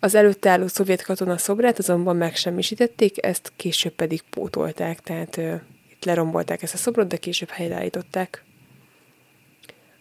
Az 0.00 0.14
előtte 0.14 0.50
álló 0.50 0.66
szovjet 0.66 1.02
katona 1.02 1.38
szobrát 1.38 1.78
azonban 1.78 2.16
megsemmisítették, 2.16 3.24
ezt 3.24 3.52
később 3.56 3.92
pedig 3.92 4.22
pótolták, 4.30 5.00
tehát 5.00 5.36
ö, 5.36 5.54
itt 5.90 6.04
lerombolták 6.04 6.62
ezt 6.62 6.74
a 6.74 6.76
szobrot, 6.76 7.06
de 7.06 7.16
később 7.16 7.48
helyreállították. 7.48 8.44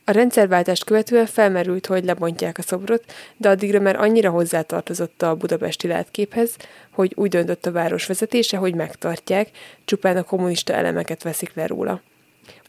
A 0.05 0.11
rendszerváltást 0.11 0.83
követően 0.83 1.25
felmerült, 1.25 1.85
hogy 1.85 2.05
lebontják 2.05 2.57
a 2.57 2.61
szobrot, 2.61 3.03
de 3.37 3.49
addigra 3.49 3.79
már 3.79 3.95
annyira 3.95 4.29
hozzátartozott 4.29 5.21
a 5.21 5.35
budapesti 5.35 5.87
látképhez, 5.87 6.55
hogy 6.91 7.13
úgy 7.15 7.29
döntött 7.29 7.65
a 7.65 7.71
város 7.71 8.05
vezetése, 8.05 8.57
hogy 8.57 8.75
megtartják, 8.75 9.49
csupán 9.85 10.17
a 10.17 10.23
kommunista 10.23 10.73
elemeket 10.73 11.23
veszik 11.23 11.53
le 11.53 11.67
róla 11.67 12.01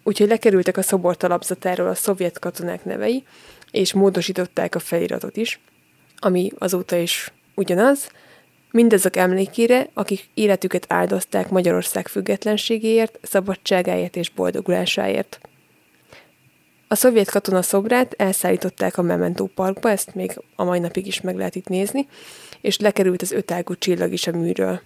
úgyhogy 0.03 0.29
lekerültek 0.29 0.77
a 0.77 0.83
szobor 0.83 1.17
talapzatáról 1.17 1.89
a 1.89 1.95
szovjet 1.95 2.39
katonák 2.39 2.85
nevei, 2.85 3.25
és 3.71 3.93
módosították 3.93 4.75
a 4.75 4.79
feliratot 4.79 5.37
is, 5.37 5.61
ami 6.19 6.51
azóta 6.59 6.97
is 6.97 7.33
ugyanaz, 7.55 8.11
mindazok 8.71 9.17
emlékére, 9.17 9.87
akik 9.95 10.29
életüket 10.35 10.85
áldozták 10.89 11.51
Magyarország 11.51 12.09
függetlenségéért, 12.09 13.19
szabadságáért 13.23 14.17
és 14.17 14.31
boldogulásáért. 14.31 15.41
A 16.89 16.95
szovjet 16.95 17.31
katona 17.31 17.63
szobrát 17.63 18.15
elszállították 18.17 18.99
a 18.99 19.03
Memento 19.03 19.47
Parkba, 19.47 19.91
ezt 19.91 20.15
még 20.15 20.41
a 20.57 20.65
mai 20.65 20.79
napig 20.79 21.07
is 21.07 21.21
meg 21.21 21.37
lehet 21.37 21.55
itt 21.55 21.69
nézni, 21.69 22.09
és 22.61 22.79
lekerült 22.79 23.23
az 23.23 23.33
ötágú 23.33 23.75
csillag 23.75 24.13
is 24.13 24.27
a 24.27 24.37
műről. 24.37 24.81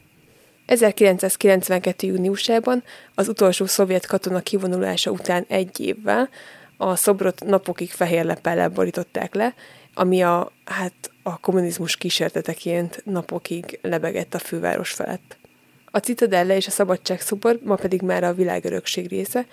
1992. 0.67 2.07
júniusában, 2.07 2.83
az 3.15 3.29
utolsó 3.29 3.67
szovjet 3.67 4.07
katona 4.07 4.41
kivonulása 4.41 5.11
után 5.11 5.45
egy 5.49 5.81
évvel 5.81 6.29
a 6.77 6.97
szobrot 6.97 7.45
napokig 7.45 7.91
fehér 7.91 8.25
lepellel 8.25 8.69
borították 8.69 9.35
le, 9.35 9.55
ami 9.95 10.23
a, 10.23 10.53
hát 10.65 11.11
a 11.23 11.39
kommunizmus 11.39 11.97
kísérteteként 11.97 13.03
napokig 13.05 13.79
lebegett 13.83 14.35
a 14.35 14.39
főváros 14.39 14.91
felett. 14.91 15.37
A 15.91 15.99
Citadelle 15.99 16.57
és 16.57 16.67
a 16.67 16.71
Szabadság 16.71 17.21
szobor 17.21 17.59
ma 17.63 17.75
pedig 17.75 18.03
már 18.03 18.25
a 18.25 18.35
világörökség 18.35 19.09
része, 19.09 19.47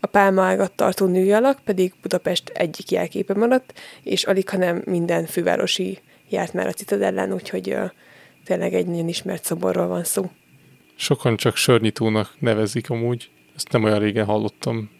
a 0.00 0.06
pálmaágat 0.06 0.72
tartó 0.72 1.06
női 1.06 1.32
alak 1.32 1.60
pedig 1.64 1.92
Budapest 2.02 2.48
egyik 2.48 2.90
jelképe 2.90 3.34
maradt, 3.34 3.72
és 4.02 4.24
alig, 4.24 4.48
hanem 4.48 4.82
minden 4.84 5.26
fővárosi 5.26 5.98
járt 6.28 6.52
már 6.52 6.66
a 6.66 6.72
Citadellán, 6.72 7.32
úgyhogy 7.32 7.72
uh, 7.72 7.90
tényleg 8.44 8.74
egy 8.74 8.86
nagyon 8.86 9.08
ismert 9.08 9.44
szoborról 9.44 9.86
van 9.86 10.04
szó. 10.04 10.30
Sokan 10.94 11.36
csak 11.36 11.56
sörnyitónak 11.56 12.34
nevezik 12.38 12.90
amúgy. 12.90 13.30
Ezt 13.54 13.72
nem 13.72 13.84
olyan 13.84 13.98
régen 13.98 14.24
hallottam. 14.24 14.90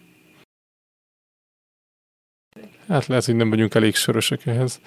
Hát 2.87 3.05
lehet, 3.05 3.25
hogy 3.25 3.35
nem 3.35 3.49
vagyunk 3.49 3.75
elég 3.75 3.95
sörösek 3.95 4.45
ehhez. 4.45 4.81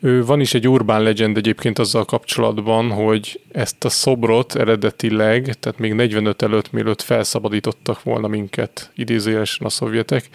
Van 0.00 0.40
is 0.40 0.54
egy 0.54 0.68
urbán 0.68 1.02
legend 1.02 1.36
egyébként 1.36 1.78
azzal 1.78 2.04
kapcsolatban, 2.04 2.90
hogy 2.90 3.40
ezt 3.52 3.84
a 3.84 3.88
szobrot 3.88 4.54
eredetileg, 4.54 5.54
tehát 5.54 5.78
még 5.78 5.92
45 5.92 6.42
előtt, 6.42 6.72
mielőtt 6.72 7.02
felszabadítottak 7.02 8.02
volna 8.02 8.28
minket 8.28 8.90
idézőjelesen 8.94 9.66
a 9.66 9.70
szovjetek, 9.70 10.28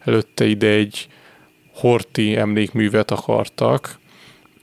előtte 0.00 0.44
ide 0.44 0.68
egy 0.68 1.08
horti 1.74 2.36
emlékművet 2.36 3.10
akartak, 3.10 3.98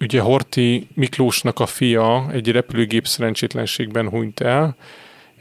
ugye 0.04 0.22
Horti 0.22 0.88
Miklósnak 0.94 1.60
a 1.60 1.66
fia 1.66 2.30
egy 2.32 2.52
repülőgép 2.52 3.08
szerencsétlenségben 3.08 4.10
hunyt 4.10 4.40
el, 4.40 4.76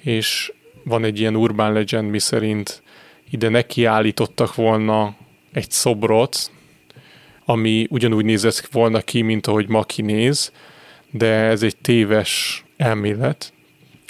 és 0.00 0.52
van 0.84 1.04
egy 1.04 1.20
ilyen 1.20 1.36
urban 1.36 1.72
legend, 1.72 2.10
mi 2.10 2.18
szerint 2.18 2.82
ide 3.30 3.48
nekiállítottak 3.48 4.54
volna 4.54 5.16
egy 5.52 5.70
szobrot, 5.70 6.50
ami 7.44 7.86
ugyanúgy 7.90 8.24
nézett 8.24 8.68
volna 8.72 9.00
ki, 9.00 9.22
mint 9.22 9.46
ahogy 9.46 9.68
ma 9.68 9.82
kinéz, 9.82 10.52
de 11.10 11.26
ez 11.26 11.62
egy 11.62 11.76
téves 11.76 12.64
elmélet. 12.76 13.52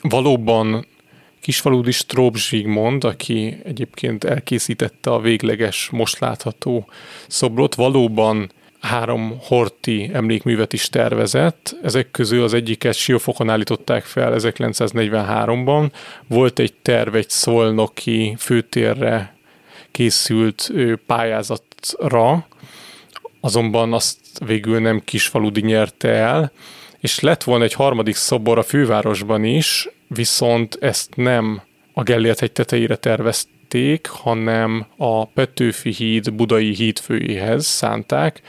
Valóban 0.02 0.86
Kisfaludi 1.40 1.92
Strób 1.92 2.36
Zsigmond, 2.36 3.04
aki 3.04 3.56
egyébként 3.64 4.24
elkészítette 4.24 5.10
a 5.10 5.20
végleges, 5.20 5.88
most 5.90 6.18
látható 6.18 6.88
szobrot, 7.26 7.74
valóban 7.74 8.50
három 8.82 9.38
horti 9.40 10.10
emlékművet 10.12 10.72
is 10.72 10.88
tervezett. 10.88 11.76
Ezek 11.82 12.10
közül 12.10 12.42
az 12.42 12.54
egyiket 12.54 12.94
Siófokon 12.94 13.50
állították 13.50 14.04
fel 14.04 14.34
1943-ban. 14.36 15.90
Volt 16.26 16.58
egy 16.58 16.72
terv 16.82 17.14
egy 17.14 17.30
szolnoki 17.30 18.34
főtérre 18.38 19.36
készült 19.90 20.72
pályázatra, 21.06 22.46
azonban 23.40 23.92
azt 23.92 24.18
végül 24.46 24.80
nem 24.80 25.00
Kisfaludi 25.04 25.60
nyerte 25.60 26.08
el, 26.08 26.52
és 27.00 27.20
lett 27.20 27.42
volna 27.42 27.64
egy 27.64 27.72
harmadik 27.72 28.14
szobor 28.14 28.58
a 28.58 28.62
fővárosban 28.62 29.44
is, 29.44 29.88
viszont 30.06 30.78
ezt 30.80 31.16
nem 31.16 31.62
a 31.92 32.02
Gellért 32.02 32.40
hegy 32.40 32.52
tetejére 32.52 32.96
tervezték, 32.96 34.06
hanem 34.06 34.86
a 34.96 35.24
Petőfi 35.24 35.90
híd 35.90 36.32
budai 36.32 36.74
hídfőjéhez 36.74 37.66
szánták, 37.66 38.42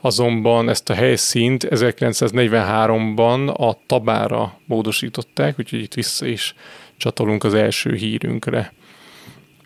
azonban 0.00 0.68
ezt 0.68 0.90
a 0.90 0.94
helyszínt 0.94 1.66
1943-ban 1.70 3.56
a 3.56 3.78
Tabára 3.86 4.58
módosították, 4.66 5.58
úgyhogy 5.58 5.80
itt 5.80 5.94
vissza 5.94 6.26
is 6.26 6.54
csatolunk 6.96 7.44
az 7.44 7.54
első 7.54 7.94
hírünkre. 7.94 8.72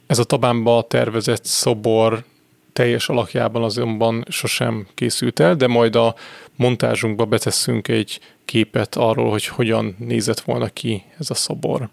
Ez 0.07 0.19
a 0.19 0.25
Tabánba 0.25 0.85
tervezett 0.89 1.45
szobor 1.45 2.25
teljes 2.73 3.09
alakjában 3.09 3.63
azonban 3.63 4.25
sosem 4.29 4.87
készült 4.95 5.41
el, 5.41 5.55
de 5.57 5.67
majd 5.67 5.97
a 5.97 6.15
montázsunkba 6.57 7.25
betesszünk 7.25 7.89
egy 7.89 8.21
képet 8.45 8.95
arról, 8.95 9.31
hogy 9.31 9.47
hogyan 9.47 9.97
nézett 9.99 10.41
volna 10.41 10.69
ki 10.69 11.03
ez 11.19 11.31
a 11.31 11.35
szobor. 11.35 11.89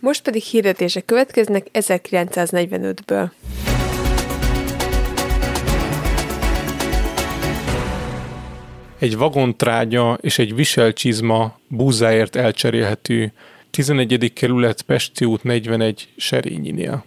Most 0.00 0.22
pedig 0.22 0.42
hirdetések 0.42 1.04
következnek 1.04 1.66
1945-ből. 1.72 3.30
Egy 8.98 9.16
vagontrágya 9.16 10.18
és 10.20 10.38
egy 10.38 10.54
viselcsizma 10.54 11.58
búzáért 11.68 12.36
elcserélhető 12.36 13.32
11. 13.70 14.32
kerület 14.32 14.82
Pesti 14.82 15.24
út 15.24 15.42
41 15.42 16.08
Serényinél. 16.16 17.04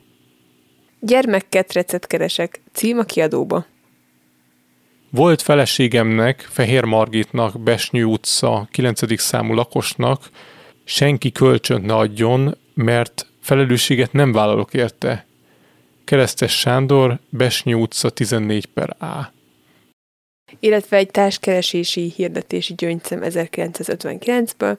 Gyermekketrecet 0.99 2.07
keresek, 2.07 2.61
cím 2.71 2.97
a 2.97 3.03
kiadóba. 3.03 3.65
Volt 5.09 5.41
feleségemnek, 5.41 6.47
Fehér 6.49 6.83
Margitnak, 6.83 7.59
Besnyű 7.59 8.03
utca 8.03 8.67
9. 8.71 9.19
számú 9.19 9.53
lakosnak, 9.53 10.29
senki 10.83 11.31
kölcsönt 11.31 11.85
ne 11.85 11.95
adjon, 11.95 12.57
mert 12.73 13.27
felelősséget 13.41 14.11
nem 14.11 14.31
vállalok 14.31 14.73
érte. 14.73 15.25
Keresztes 16.03 16.59
Sándor, 16.59 17.19
Besnyű 17.29 17.73
utca 17.73 18.09
14 18.09 18.65
per 18.65 18.95
A. 18.99 19.39
Illetve 20.59 20.97
egy 20.97 21.11
társkeresési 21.11 22.11
hirdetési 22.15 22.73
gyöngyszem 22.73 23.19
1959-ből, 23.23 24.77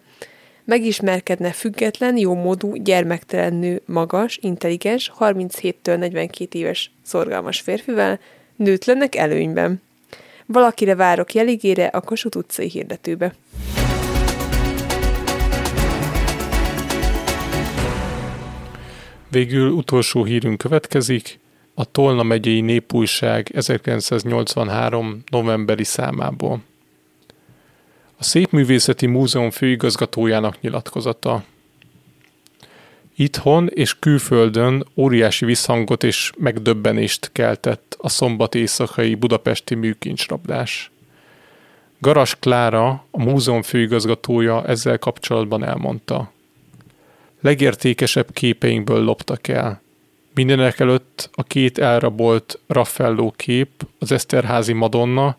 megismerkedne 0.65 1.53
független, 1.53 2.17
jómódú, 2.17 2.75
gyermektelen 2.75 3.55
nő, 3.55 3.83
magas, 3.87 4.39
intelligens, 4.43 5.13
37-től 5.19 5.99
42 5.99 6.59
éves 6.59 6.91
szorgalmas 7.03 7.61
férfivel, 7.61 8.21
nőtlennek 8.57 9.15
előnyben. 9.15 9.83
Valakire 10.47 10.95
várok 10.95 11.33
jeligére 11.33 11.87
a 11.87 12.01
Kossuth 12.01 12.37
utcai 12.37 12.69
hirdetőbe. 12.69 13.35
Végül 19.31 19.71
utolsó 19.71 20.25
hírünk 20.25 20.59
következik. 20.59 21.39
A 21.75 21.85
Tolna 21.85 22.23
megyei 22.23 22.61
népújság 22.61 23.51
1983. 23.55 25.23
novemberi 25.31 25.85
számából. 25.85 26.63
A 28.17 28.25
Szépművészeti 28.25 29.07
Múzeum 29.07 29.51
főigazgatójának 29.51 30.61
nyilatkozata. 30.61 31.45
Itthon 33.17 33.69
és 33.69 33.99
külföldön 33.99 34.87
óriási 34.97 35.45
visszhangot 35.45 36.05
és 36.05 36.33
megdöbbenést 36.39 37.31
keltett 37.33 37.97
a 37.99 38.09
szombat 38.09 38.55
éjszakai 38.55 39.15
budapesti 39.15 39.75
műkincsrablás. 39.75 40.91
Garas 41.99 42.37
Klára, 42.39 42.89
a 43.11 43.23
múzeum 43.23 43.63
főigazgatója 43.63 44.65
ezzel 44.67 44.99
kapcsolatban 44.99 45.65
elmondta. 45.65 46.33
Legértékesebb 47.41 48.33
képeinkből 48.33 49.05
loptak 49.05 49.49
el. 49.49 49.83
Mindenek 50.35 50.79
előtt 50.79 51.31
a 51.33 51.43
két 51.43 51.79
elrabolt 51.79 52.59
Raffaello 52.67 53.31
kép, 53.31 53.69
az 53.99 54.13
Eszterházi 54.13 54.73
Madonna 54.73 55.37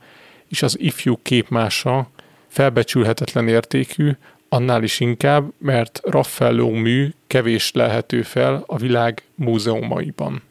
és 0.48 0.62
az 0.62 0.80
ifjú 0.80 1.20
képmása 1.22 2.10
felbecsülhetetlen 2.48 3.48
értékű, 3.48 4.12
annál 4.50 4.84
is 4.84 5.00
inkább, 5.00 5.54
mert 5.58 6.02
Raffaello 6.04 6.70
mű 6.70 7.10
kevés 7.28 7.72
lehető 7.72 8.22
fel 8.22 8.64
a 8.68 8.78
világ 8.78 9.24
múzeumaiban. 9.36 10.42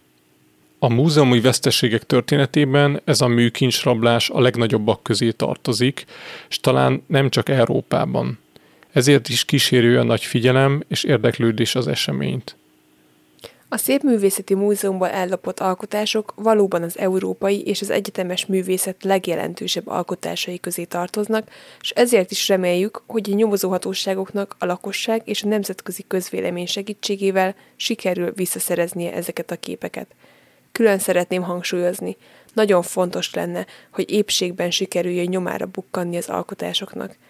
A 0.79 0.89
múzeumi 0.89 1.41
veszteségek 1.41 2.05
történetében 2.05 3.01
ez 3.05 3.21
a 3.21 3.27
műkincsrablás 3.27 4.31
a 4.31 4.41
legnagyobbak 4.41 5.03
közé 5.03 5.31
tartozik, 5.31 6.05
és 6.49 6.61
talán 6.61 7.03
nem 7.07 7.31
csak 7.31 7.49
Európában. 7.49 8.39
Ezért 8.93 9.29
is 9.29 9.45
kísérő 9.45 9.99
a 9.99 10.03
nagy 10.03 10.25
figyelem 10.25 10.83
és 10.89 11.05
érdeklődés 11.05 11.75
az 11.75 11.89
eseményt. 11.89 12.57
A 13.73 13.77
Szépművészeti 13.77 14.55
Múzeumban 14.55 15.11
ellopott 15.11 15.61
alkotások 15.61 16.33
valóban 16.37 16.83
az 16.83 16.99
európai 16.99 17.63
és 17.63 17.81
az 17.81 17.91
egyetemes 17.91 18.47
művészet 18.47 19.05
legjelentősebb 19.05 19.89
alkotásai 19.89 20.61
közé 20.61 20.85
tartoznak, 20.85 21.49
és 21.81 21.91
ezért 21.91 22.31
is 22.31 22.49
reméljük, 22.49 23.03
hogy 23.07 23.31
a 23.33 23.35
nyomozóhatóságoknak 23.35 24.57
a 24.59 24.65
lakosság 24.65 25.23
és 25.25 25.43
a 25.43 25.49
nemzetközi 25.49 26.05
közvélemény 26.09 26.67
segítségével 26.67 27.55
sikerül 27.77 28.33
visszaszereznie 28.33 29.13
ezeket 29.13 29.51
a 29.51 29.57
képeket. 29.57 30.07
Külön 30.73 30.99
szeretném 30.99 31.43
hangsúlyozni, 31.43 32.17
nagyon 32.53 32.83
fontos 32.83 33.35
lenne, 33.35 33.67
hogy 33.93 34.11
épségben 34.11 34.71
sikerüljön 34.71 35.29
nyomára 35.29 35.67
bukkanni 35.67 36.17
az 36.17 36.29
alkotásoknak– 36.29 37.17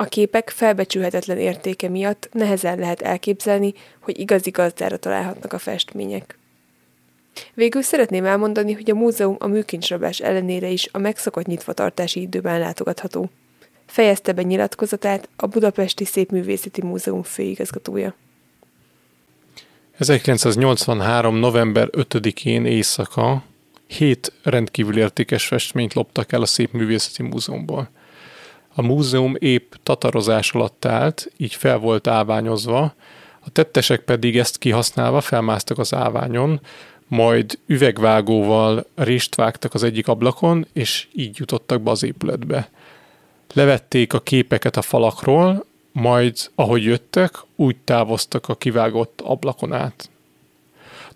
a 0.00 0.04
képek 0.04 0.50
felbecsülhetetlen 0.50 1.38
értéke 1.38 1.88
miatt 1.88 2.28
nehezen 2.32 2.78
lehet 2.78 3.00
elképzelni, 3.00 3.74
hogy 4.00 4.18
igazi 4.18 4.50
gazdára 4.50 4.96
találhatnak 4.96 5.52
a 5.52 5.58
festmények. 5.58 6.38
Végül 7.54 7.82
szeretném 7.82 8.24
elmondani, 8.24 8.72
hogy 8.72 8.90
a 8.90 8.94
múzeum 8.94 9.36
a 9.38 9.46
műkincsrablás 9.46 10.20
ellenére 10.20 10.68
is 10.68 10.88
a 10.92 10.98
megszokott 10.98 11.46
nyitvatartási 11.46 12.20
időben 12.20 12.58
látogatható. 12.58 13.30
Fejezte 13.86 14.32
be 14.32 14.42
nyilatkozatát 14.42 15.28
a 15.36 15.46
Budapesti 15.46 16.04
Szépművészeti 16.04 16.82
Múzeum 16.82 17.22
főigazgatója. 17.22 18.14
1983. 19.98 21.34
november 21.34 21.88
5-én 21.92 22.64
éjszaka 22.64 23.44
hét 23.86 24.32
rendkívül 24.42 24.98
értékes 24.98 25.46
festményt 25.46 25.94
loptak 25.94 26.32
el 26.32 26.42
a 26.42 26.46
Szépművészeti 26.46 27.22
Múzeumból. 27.22 27.90
A 28.74 28.82
múzeum 28.82 29.34
épp 29.38 29.72
tatarozás 29.82 30.52
alatt 30.52 30.84
állt, 30.84 31.32
így 31.36 31.54
fel 31.54 31.78
volt 31.78 32.06
áványozva, 32.06 32.94
a 33.40 33.50
tettesek 33.50 34.00
pedig 34.00 34.38
ezt 34.38 34.58
kihasználva 34.58 35.20
felmásztak 35.20 35.78
az 35.78 35.94
áványon, 35.94 36.60
majd 37.08 37.58
üvegvágóval 37.66 38.86
rést 38.94 39.34
vágtak 39.34 39.74
az 39.74 39.82
egyik 39.82 40.08
ablakon, 40.08 40.66
és 40.72 41.06
így 41.12 41.38
jutottak 41.38 41.80
be 41.80 41.90
az 41.90 42.02
épületbe. 42.02 42.68
Levették 43.52 44.12
a 44.12 44.20
képeket 44.20 44.76
a 44.76 44.82
falakról, 44.82 45.64
majd 45.92 46.50
ahogy 46.54 46.84
jöttek, 46.84 47.34
úgy 47.56 47.76
távoztak 47.76 48.48
a 48.48 48.54
kivágott 48.54 49.20
ablakon 49.20 49.72
át. 49.72 50.10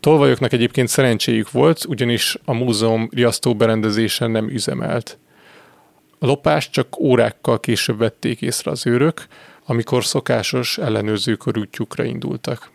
Tolvajoknak 0.01 0.53
egyébként 0.53 0.89
szerencséjük 0.89 1.51
volt, 1.51 1.85
ugyanis 1.85 2.37
a 2.45 2.53
múzeum 2.53 3.09
riasztó 3.13 3.55
berendezésen 3.55 4.31
nem 4.31 4.49
üzemelt. 4.49 5.19
Lopást 6.25 6.73
csak 6.73 6.99
órákkal 6.99 7.61
később 7.61 7.99
vették 7.99 8.43
észre 8.43 8.71
az 8.71 8.87
őrök, 8.87 9.27
amikor 9.67 10.05
szokásos 10.05 10.79
ellenőrzőkör 10.79 11.59
útjukra 11.59 12.05
indultak. 12.05 12.71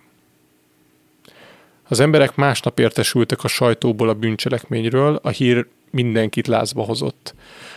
Az 1.88 2.00
emberek 2.00 2.36
másnap 2.36 2.80
értesültek 2.80 3.44
a 3.44 3.48
sajtóból 3.48 4.10
a 4.10 4.14
bűncselekményről, 4.14 5.20
a 5.24 5.30
hír 5.30 5.68
mindenkit 5.90 6.48
lázba 6.48 6.84
hozott. 6.84 7.36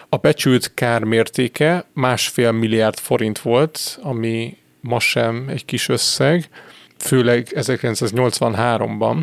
A 0.08 0.16
becsült 0.16 0.74
kár 0.74 1.04
mértéke 1.04 1.84
másfél 1.92 2.50
milliárd 2.52 2.98
forint 2.98 3.38
volt, 3.38 3.98
ami 4.02 4.56
ma 4.80 5.00
sem 5.00 5.48
egy 5.48 5.64
kis 5.64 5.88
összeg, 5.88 6.48
főleg 6.98 7.48
1983-ban, 7.50 9.22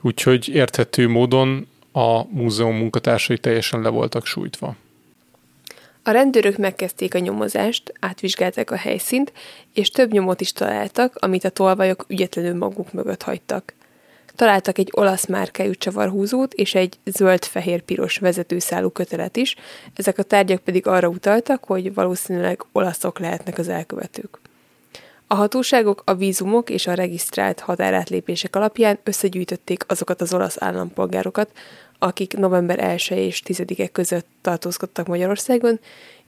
úgyhogy 0.00 0.48
érthető 0.48 1.08
módon 1.08 1.68
a 1.92 2.24
múzeum 2.24 2.76
munkatársai 2.76 3.38
teljesen 3.38 3.82
le 3.82 3.88
voltak 3.88 4.26
sújtva. 4.26 4.76
A 6.10 6.12
rendőrök 6.12 6.56
megkezdték 6.56 7.14
a 7.14 7.18
nyomozást, 7.18 7.92
átvizsgálták 8.00 8.70
a 8.70 8.76
helyszínt, 8.76 9.32
és 9.74 9.90
több 9.90 10.12
nyomot 10.12 10.40
is 10.40 10.52
találtak, 10.52 11.16
amit 11.20 11.44
a 11.44 11.48
tolvajok 11.48 12.04
ügyetlenül 12.08 12.54
maguk 12.54 12.92
mögött 12.92 13.22
hagytak. 13.22 13.74
Találtak 14.34 14.78
egy 14.78 14.90
olasz 14.92 15.26
márkájú 15.26 15.72
csavarhúzót 15.72 16.54
és 16.54 16.74
egy 16.74 16.98
zöld-fehér-piros 17.04 18.18
vezetőszálú 18.18 18.88
kötelet 18.88 19.36
is, 19.36 19.56
ezek 19.94 20.18
a 20.18 20.22
tárgyak 20.22 20.60
pedig 20.60 20.86
arra 20.86 21.08
utaltak, 21.08 21.64
hogy 21.64 21.94
valószínűleg 21.94 22.64
olaszok 22.72 23.18
lehetnek 23.18 23.58
az 23.58 23.68
elkövetők. 23.68 24.38
A 25.26 25.34
hatóságok 25.34 26.02
a 26.04 26.14
vízumok 26.14 26.70
és 26.70 26.86
a 26.86 26.94
regisztrált 26.94 27.60
határátlépések 27.60 28.56
alapján 28.56 28.98
összegyűjtötték 29.04 29.84
azokat 29.86 30.20
az 30.20 30.34
olasz 30.34 30.62
állampolgárokat, 30.62 31.50
akik 32.02 32.36
november 32.36 32.78
1 32.78 33.10
és 33.10 33.42
10-e 33.46 33.88
között 33.88 34.26
tartózkodtak 34.40 35.06
Magyarországon, 35.06 35.80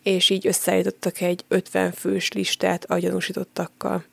és 0.02 0.30
így 0.30 0.46
összeállítottak 0.46 1.20
egy 1.20 1.44
50 1.48 1.92
fős 1.92 2.32
listát 2.32 2.84
a 2.84 2.98
gyanúsítottakkal. 2.98 4.04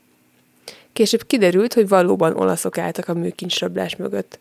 Később 0.93 1.25
kiderült, 1.27 1.73
hogy 1.73 1.87
valóban 1.87 2.37
olaszok 2.37 2.77
álltak 2.77 3.07
a 3.07 3.13
műkincsrablás 3.13 3.95
mögött. 3.95 4.39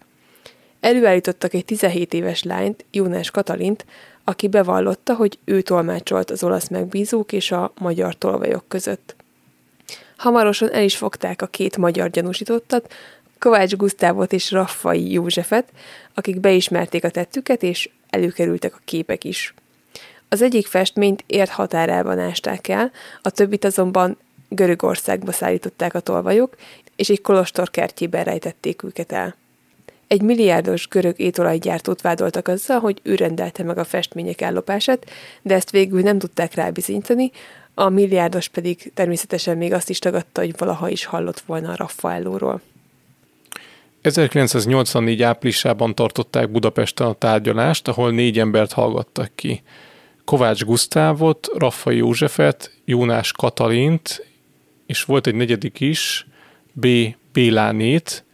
Előállítottak 0.81 1.54
egy 1.54 1.64
17 1.64 2.14
éves 2.14 2.42
lányt, 2.42 2.85
Jónás 2.90 3.31
Katalint, 3.31 3.85
aki 4.24 4.48
bevallotta, 4.48 5.14
hogy 5.14 5.38
ő 5.44 5.61
tolmácsolt 5.61 6.31
az 6.31 6.44
olasz 6.44 6.68
megbízók 6.68 7.33
és 7.33 7.50
a 7.50 7.72
magyar 7.78 8.14
tolvajok 8.14 8.64
között. 8.68 9.16
Hamarosan 10.16 10.72
el 10.72 10.83
is 10.83 10.96
fogták 10.96 11.42
a 11.42 11.46
két 11.46 11.76
magyar 11.76 12.11
gyanúsítottat, 12.11 12.92
Kovács 13.38 13.77
Gusztávot 13.77 14.33
és 14.33 14.51
Raffai 14.51 15.12
Józsefet, 15.12 15.68
akik 16.14 16.40
beismerték 16.40 17.05
a 17.05 17.11
tettüket, 17.11 17.62
és 17.62 17.90
előkerültek 18.11 18.74
a 18.74 18.81
képek 18.85 19.24
is. 19.24 19.55
Az 20.29 20.42
egyik 20.42 20.66
festményt 20.66 21.24
ért 21.27 21.51
határában 21.51 22.18
ásták 22.18 22.68
el, 22.68 22.90
a 23.22 23.31
többit 23.31 23.64
azonban 23.64 24.18
Görögországba 24.48 25.33
szállították 25.33 25.94
a 25.94 26.01
tolvajok, 26.01 26.57
és 26.96 27.09
egy 27.09 27.20
kolostor 27.20 27.70
kertjében 27.70 28.24
rejtették 28.24 28.83
őket 28.83 29.12
el. 29.12 29.37
Egy 30.07 30.22
milliárdos 30.22 30.88
görög 30.88 31.20
étolajgyártót 31.20 32.01
vádoltak 32.01 32.48
azzal, 32.48 32.81
hogy 32.81 33.01
ő 33.03 33.14
rendelte 33.14 33.62
meg 33.62 33.79
a 33.79 33.85
festmények 33.85 34.40
ellopását, 34.40 35.11
de 35.42 35.55
ezt 35.55 35.70
végül 35.70 36.01
nem 36.01 36.18
tudták 36.18 36.55
rábizonyítani, 36.55 37.31
a 37.74 37.88
milliárdos 37.88 38.48
pedig 38.48 38.92
természetesen 38.94 39.57
még 39.57 39.72
azt 39.72 39.90
is 39.90 39.98
tagadta, 39.98 40.40
hogy 40.40 40.55
valaha 40.59 40.88
is 40.88 41.05
hallott 41.05 41.40
volna 41.40 41.70
a 41.70 41.77
Raffaellóról. 41.77 42.61
1984 44.00 45.22
áprilisában 45.22 45.94
tartották 45.94 46.50
Budapesten 46.50 47.06
a 47.06 47.12
tárgyalást, 47.12 47.88
ahol 47.88 48.11
négy 48.11 48.38
embert 48.38 48.72
hallgattak 48.72 49.30
ki. 49.34 49.62
Kovács 50.24 50.64
Gusztávot, 50.64 51.48
Raffai 51.54 51.96
Józsefet, 51.96 52.72
Jónás 52.84 53.32
Katalint, 53.32 54.26
és 54.87 55.02
volt 55.02 55.26
egy 55.26 55.34
negyedik 55.34 55.80
is, 55.80 56.26
B. 56.72 56.87
Bélánét, 57.32 58.24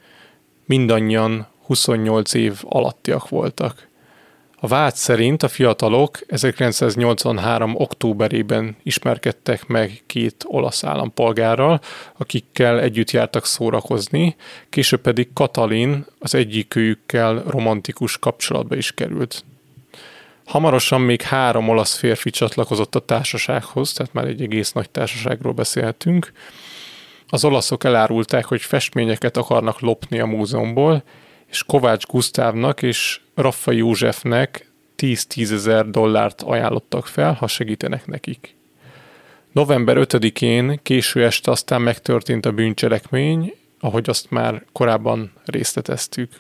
mindannyian 0.66 1.46
28 1.66 2.35
év 2.35 2.61
alattiak 2.62 3.29
voltak. 3.29 3.88
A 4.64 4.66
vád 4.66 4.94
szerint 4.94 5.42
a 5.42 5.48
fiatalok 5.48 6.18
1983. 6.27 7.74
októberében 7.74 8.77
ismerkedtek 8.83 9.66
meg 9.66 10.03
két 10.07 10.44
olasz 10.46 10.85
állampolgárral, 10.85 11.81
akikkel 12.16 12.81
együtt 12.81 13.11
jártak 13.11 13.46
szórakozni, 13.46 14.37
később 14.70 15.00
pedig 15.00 15.33
Katalin 15.33 16.07
az 16.18 16.35
egyikőjükkel 16.35 17.42
romantikus 17.46 18.18
kapcsolatba 18.18 18.77
is 18.77 18.92
került. 18.92 19.44
Hamarosan 20.46 21.00
még 21.00 21.22
három 21.22 21.68
olasz 21.68 21.96
férfi 21.96 22.31
csatlakozott 22.31 22.94
a 22.94 23.05
társasághoz, 23.05 23.92
tehát 23.92 24.12
már 24.12 24.27
egy 24.27 24.42
egész 24.42 24.72
nagy 24.72 24.90
társaságról 24.90 25.53
beszélhetünk. 25.53 26.33
Az 27.29 27.44
olaszok 27.44 27.85
elárulták, 27.85 28.44
hogy 28.44 28.62
festményeket 28.62 29.37
akarnak 29.37 29.81
lopni 29.81 30.18
a 30.18 30.27
múzeumból, 30.27 31.03
és 31.55 31.62
Kovács 31.62 32.07
Gusztávnak 32.07 32.83
és 32.83 33.21
Raffa 33.35 33.73
Józsefnek 33.73 34.71
10-10 34.97 35.53
ezer 35.53 35.90
dollárt 35.90 36.43
ajánlottak 36.43 37.07
fel, 37.07 37.33
ha 37.33 37.47
segítenek 37.47 38.07
nekik. 38.07 38.55
November 39.53 39.97
5-én 40.01 40.81
késő 40.83 41.25
este 41.25 41.51
aztán 41.51 41.83
megtörtént 41.83 42.47
a 42.47 42.53
bűncselekmény, 42.53 43.55
ahogy 43.81 44.09
azt 44.09 44.31
már 44.31 44.64
korábban 44.73 45.33
részleteztük. 45.45 46.33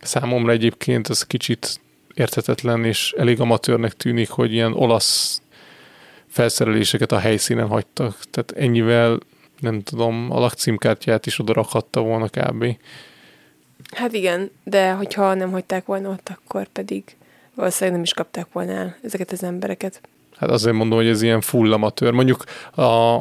Számomra 0.00 0.52
egyébként 0.52 1.08
ez 1.08 1.22
kicsit 1.22 1.80
érthetetlen 2.14 2.84
és 2.84 3.14
elég 3.16 3.40
amatőrnek 3.40 3.92
tűnik, 3.92 4.28
hogy 4.28 4.52
ilyen 4.52 4.72
olasz 4.72 5.42
felszereléseket 6.28 7.12
a 7.12 7.18
helyszínen 7.18 7.66
hagytak. 7.66 8.18
Tehát 8.30 8.50
ennyivel, 8.50 9.18
nem 9.60 9.82
tudom, 9.82 10.30
a 10.30 10.38
lakcímkártyát 10.38 11.26
is 11.26 11.38
oda 11.38 11.52
rakhatta 11.52 12.00
volna 12.00 12.28
kb. 12.28 12.76
Hát 13.90 14.12
igen, 14.12 14.50
de 14.64 14.92
hogyha 14.92 15.34
nem 15.34 15.50
hagyták 15.50 15.84
volna 15.84 16.08
ott, 16.08 16.28
akkor 16.34 16.66
pedig 16.66 17.02
valószínűleg 17.54 17.94
nem 17.94 18.02
is 18.02 18.14
kapták 18.14 18.46
volna 18.52 18.72
el 18.72 18.96
ezeket 19.02 19.30
az 19.30 19.42
embereket. 19.42 20.00
Hát 20.36 20.50
azért 20.50 20.76
mondom, 20.76 20.98
hogy 20.98 21.06
ez 21.06 21.22
ilyen 21.22 21.40
full 21.40 21.72
amatőr. 21.72 22.12
Mondjuk 22.12 22.44
a, 22.74 23.18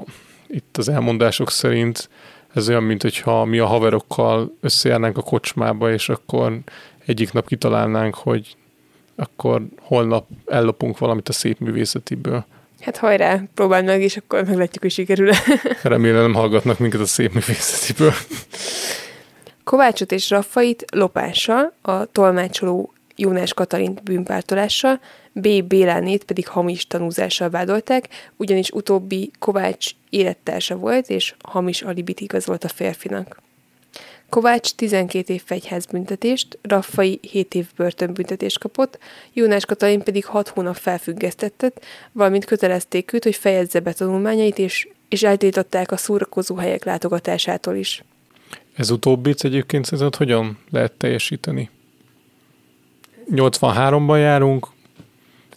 itt 0.47 0.77
az 0.77 0.89
elmondások 0.89 1.51
szerint 1.51 2.09
ez 2.53 2.69
olyan, 2.69 2.83
mint 2.83 3.01
hogyha 3.01 3.45
mi 3.45 3.59
a 3.59 3.65
haverokkal 3.65 4.55
összejárnánk 4.61 5.17
a 5.17 5.21
kocsmába, 5.21 5.91
és 5.91 6.09
akkor 6.09 6.59
egyik 7.05 7.31
nap 7.31 7.47
kitalálnánk, 7.47 8.15
hogy 8.15 8.55
akkor 9.15 9.61
holnap 9.81 10.27
ellopunk 10.45 10.97
valamit 10.97 11.29
a 11.29 11.33
szép 11.33 11.59
művészetiből. 11.59 12.45
Hát 12.81 12.97
hajrá, 12.97 13.43
próbáld 13.53 13.85
meg, 13.85 14.01
és 14.01 14.17
akkor 14.17 14.43
meglátjuk, 14.43 14.81
hogy 14.83 14.91
sikerül 14.91 15.31
Remélem 15.83 16.21
nem 16.21 16.33
hallgatnak 16.33 16.79
minket 16.79 16.99
a 16.99 17.05
szép 17.05 17.33
művészetiből. 17.33 18.13
Kovácsot 19.67 20.11
és 20.11 20.29
Raffait 20.29 20.85
lopással, 20.91 21.73
a 21.81 22.05
tolmácsoló 22.05 22.93
Jónás 23.15 23.53
Katalint 23.53 24.03
bűnpártolással, 24.03 24.99
B. 25.31 25.63
Bélánét 25.63 26.23
pedig 26.23 26.47
hamis 26.47 26.87
tanúzással 26.87 27.49
vádolták, 27.49 28.07
ugyanis 28.35 28.69
utóbbi 28.69 29.31
Kovács 29.39 29.91
élettársa 30.09 30.75
volt, 30.75 31.09
és 31.09 31.35
hamis 31.43 31.81
alibit 31.81 32.19
igazolt 32.19 32.63
a 32.63 32.67
férfinak. 32.67 33.41
Kovács 34.29 34.73
12 34.73 35.33
év 35.33 35.41
fegyházbüntetést, 35.45 36.59
Raffai 36.61 37.19
7 37.21 37.55
év 37.55 37.67
börtönbüntetést 37.75 38.59
kapott, 38.59 38.99
Jónás 39.33 39.65
Katalin 39.65 40.03
pedig 40.03 40.25
6 40.25 40.47
hónap 40.47 40.75
felfüggesztettet, 40.75 41.85
valamint 42.11 42.45
kötelezték 42.45 43.13
őt, 43.13 43.23
hogy 43.23 43.35
fejezze 43.35 43.79
be 43.79 43.93
tanulmányait, 43.93 44.57
és, 44.59 44.87
és 45.09 45.23
eltiltották 45.23 45.91
a 45.91 45.97
szórakozó 45.97 46.55
helyek 46.55 46.83
látogatásától 46.83 47.75
is. 47.75 48.03
Ez 48.77 48.89
utóbbit 48.89 49.43
egyébként 49.43 49.85
szerinted 49.85 50.15
hogyan 50.15 50.57
lehet 50.69 50.91
teljesíteni? 50.91 51.69
83-ban 53.31 54.19
járunk, 54.19 54.67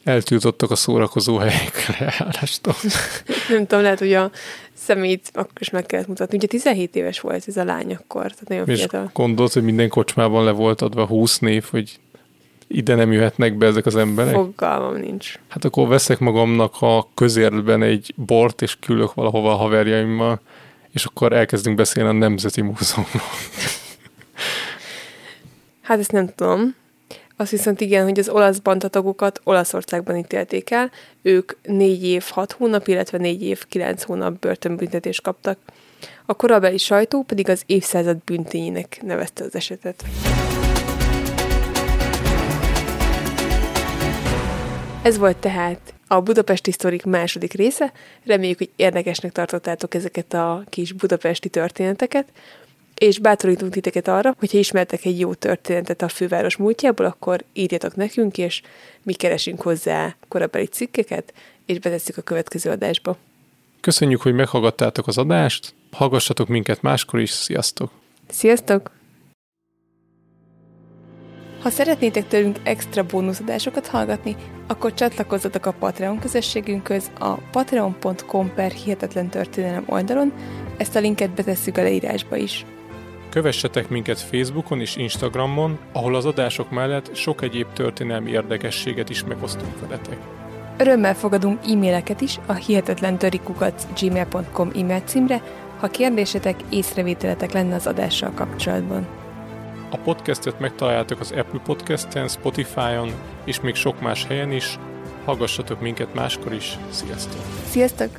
eltiltottak 0.05 0.71
a 0.71 0.75
szórakozó 0.75 1.37
helyek 1.37 1.99
lejárástól. 1.99 2.75
Nem 3.49 3.67
tudom, 3.67 3.83
lehet, 3.83 3.99
hogy 3.99 4.13
a 4.13 4.31
szemét 4.75 5.31
akkor 5.35 5.53
is 5.61 5.71
meg 5.71 5.87
kellett 5.87 6.07
mutatni. 6.07 6.37
Ugye 6.37 6.47
17 6.47 6.97
éves 6.97 7.21
volt 7.21 7.45
ez 7.47 7.57
a 7.57 7.65
lány 7.65 7.95
akkor, 7.95 8.23
tehát 8.23 8.49
nagyon 8.49 8.69
És 8.69 8.79
fiatal. 8.79 9.11
gondolod, 9.15 9.53
hogy 9.53 9.63
minden 9.63 9.89
kocsmában 9.89 10.45
le 10.45 10.51
volt 10.51 10.83
adva 10.83 11.07
20 11.07 11.39
név, 11.39 11.65
hogy 11.71 11.99
ide 12.67 12.95
nem 12.95 13.13
jöhetnek 13.13 13.57
be 13.57 13.67
ezek 13.67 13.87
az 13.87 13.97
emberek? 13.97 14.35
Fogalmam 14.35 14.97
nincs. 14.97 15.39
Hát 15.49 15.65
akkor 15.65 15.89
veszek 15.89 16.19
magamnak 16.19 16.75
a 16.81 17.09
közértben 17.15 17.83
egy 17.83 18.13
bort, 18.17 18.63
és 18.63 18.77
küldök 18.81 19.15
valahova 19.15 19.53
a 19.53 19.57
haverjaimmal, 19.57 20.41
és 20.93 21.05
akkor 21.05 21.33
elkezdünk 21.33 21.77
beszélni 21.77 22.09
a 22.09 22.13
Nemzeti 22.13 22.61
Múzeumról. 22.61 23.23
Hát 25.83 25.99
ezt 25.99 26.13
nem 26.13 26.35
tudom. 26.35 26.75
Azt 27.37 27.51
viszont 27.51 27.81
igen, 27.81 28.05
hogy 28.05 28.19
az 28.19 28.29
olasz 28.29 28.59
bandatagokat 28.59 29.41
Olaszországban 29.45 30.17
ítélték 30.17 30.71
el. 30.71 30.91
Ők 31.23 31.53
4 31.63 32.05
év 32.05 32.25
6 32.29 32.53
hónap, 32.53 32.89
illetve 32.89 33.19
4 33.19 33.43
év 33.43 33.65
9 33.69 34.03
hónap 34.03 34.39
börtönbüntetést 34.39 35.23
kaptak. 35.23 35.59
A 36.27 36.35
korabeli 36.35 36.79
sajtó 36.79 37.23
pedig 37.23 37.49
az 37.49 37.63
évszázad 37.67 38.17
büntényének 38.17 38.99
nevezte 39.03 39.45
az 39.45 39.55
esetet. 39.55 40.05
Ez 45.03 45.19
volt 45.19 45.37
tehát 45.37 45.95
a 46.07 46.21
Budapest 46.21 46.65
Historik 46.65 47.05
második 47.05 47.53
része. 47.53 47.93
Reméljük, 48.25 48.59
hogy 48.59 48.71
érdekesnek 48.77 49.33
tartottátok 49.33 49.95
ezeket 49.95 50.35
a 50.35 50.65
kis 50.69 50.93
budapesti 50.93 51.49
történeteket. 51.49 52.33
és 53.01 53.19
bátorítunk 53.19 53.73
titeket 53.73 54.09
arra, 54.09 54.35
hogyha 54.39 54.59
ismertek 54.59 55.05
egy 55.05 55.19
jó 55.19 55.35
történetet 55.35 56.03
a 56.03 56.09
főváros 56.09 56.57
múltjából, 56.57 57.07
akkor 57.07 57.45
írjatok 57.53 57.97
nekünk, 57.97 58.39
és 58.39 58.63
mi 59.03 59.13
keresünk 59.13 59.63
hozzá 59.63 60.17
korabeli 60.29 60.67
cikkeket, 60.67 61.35
és 61.67 61.79
betesszük 61.79 62.17
a 62.17 62.23
következő 62.23 62.71
adásba. 62.71 63.17
Köszönjük, 63.81 64.21
hogy 64.23 64.35
meghallgattátok 64.35 65.07
az 65.07 65.19
adást, 65.19 65.75
hallgassatok 65.93 66.49
minket 66.49 66.83
máskor 66.83 67.21
is, 67.21 67.31
sziasztok! 67.31 67.91
Sziasztok! 68.29 68.91
Ha 71.63 71.71
szeretnétek 71.71 72.27
tőlünk 72.27 72.57
extra 72.63 73.03
bónuszadásokat 73.03 73.87
hallgatni, 73.87 74.37
akkor 74.67 74.95
csatlakozzatok 74.95 75.67
a 75.67 75.73
Patreon 75.73 76.19
közösségünkhöz 76.19 77.11
a 77.19 77.35
patreon.com 77.35 78.53
per 78.55 78.71
hihetetlen 78.71 79.29
történelem 79.29 79.85
oldalon, 79.87 80.33
ezt 80.77 80.97
a 80.97 81.01
linket 81.01 81.31
betesszük 81.31 81.77
a 81.77 81.83
leírásba 81.83 82.37
is. 82.37 82.65
Kövessetek 83.29 83.89
minket 83.89 84.21
Facebookon 84.21 84.81
és 84.81 84.97
Instagramon, 84.97 85.79
ahol 85.93 86.15
az 86.15 86.25
adások 86.25 86.71
mellett 86.71 87.15
sok 87.15 87.43
egyéb 87.43 87.73
történelmi 87.73 88.31
érdekességet 88.31 89.11
is 89.11 89.25
megosztunk 89.25 89.81
veletek. 89.81 90.19
Örömmel 90.77 91.15
fogadunk 91.15 91.59
e-maileket 91.67 92.21
is 92.21 92.39
a 92.47 92.53
hihetetlen 92.53 93.17
gmail.com 94.01 94.71
e-mail 94.75 95.01
címre, 95.05 95.43
ha 95.79 95.89
kérdésetek, 95.89 96.57
észrevételetek 96.69 97.53
lenne 97.53 97.75
az 97.75 97.87
adással 97.87 98.31
kapcsolatban. 98.35 99.20
A 99.93 99.97
podcastet 99.97 100.61
megtaláljátok 100.61 101.21
az 101.21 101.31
Apple 101.31 101.61
Podcast-en, 101.65 102.29
Spotify-on 102.29 103.13
és 103.45 103.61
még 103.61 103.75
sok 103.75 104.01
más 104.01 104.25
helyen 104.25 104.53
is. 104.53 104.79
Hallgassatok 105.25 105.81
minket 105.81 106.15
máskor 106.15 106.53
is. 106.53 106.79
Sziasztok! 106.91 107.41
Sziasztok! 107.65 108.19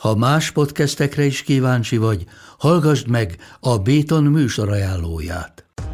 Ha 0.00 0.14
más 0.14 0.50
podcastekre 0.50 1.24
is 1.24 1.42
kíváncsi 1.42 1.96
vagy, 1.96 2.24
hallgassd 2.58 3.08
meg 3.08 3.36
a 3.60 3.78
Béton 3.78 4.24
műsor 4.24 4.68
ajánlóját. 4.68 5.69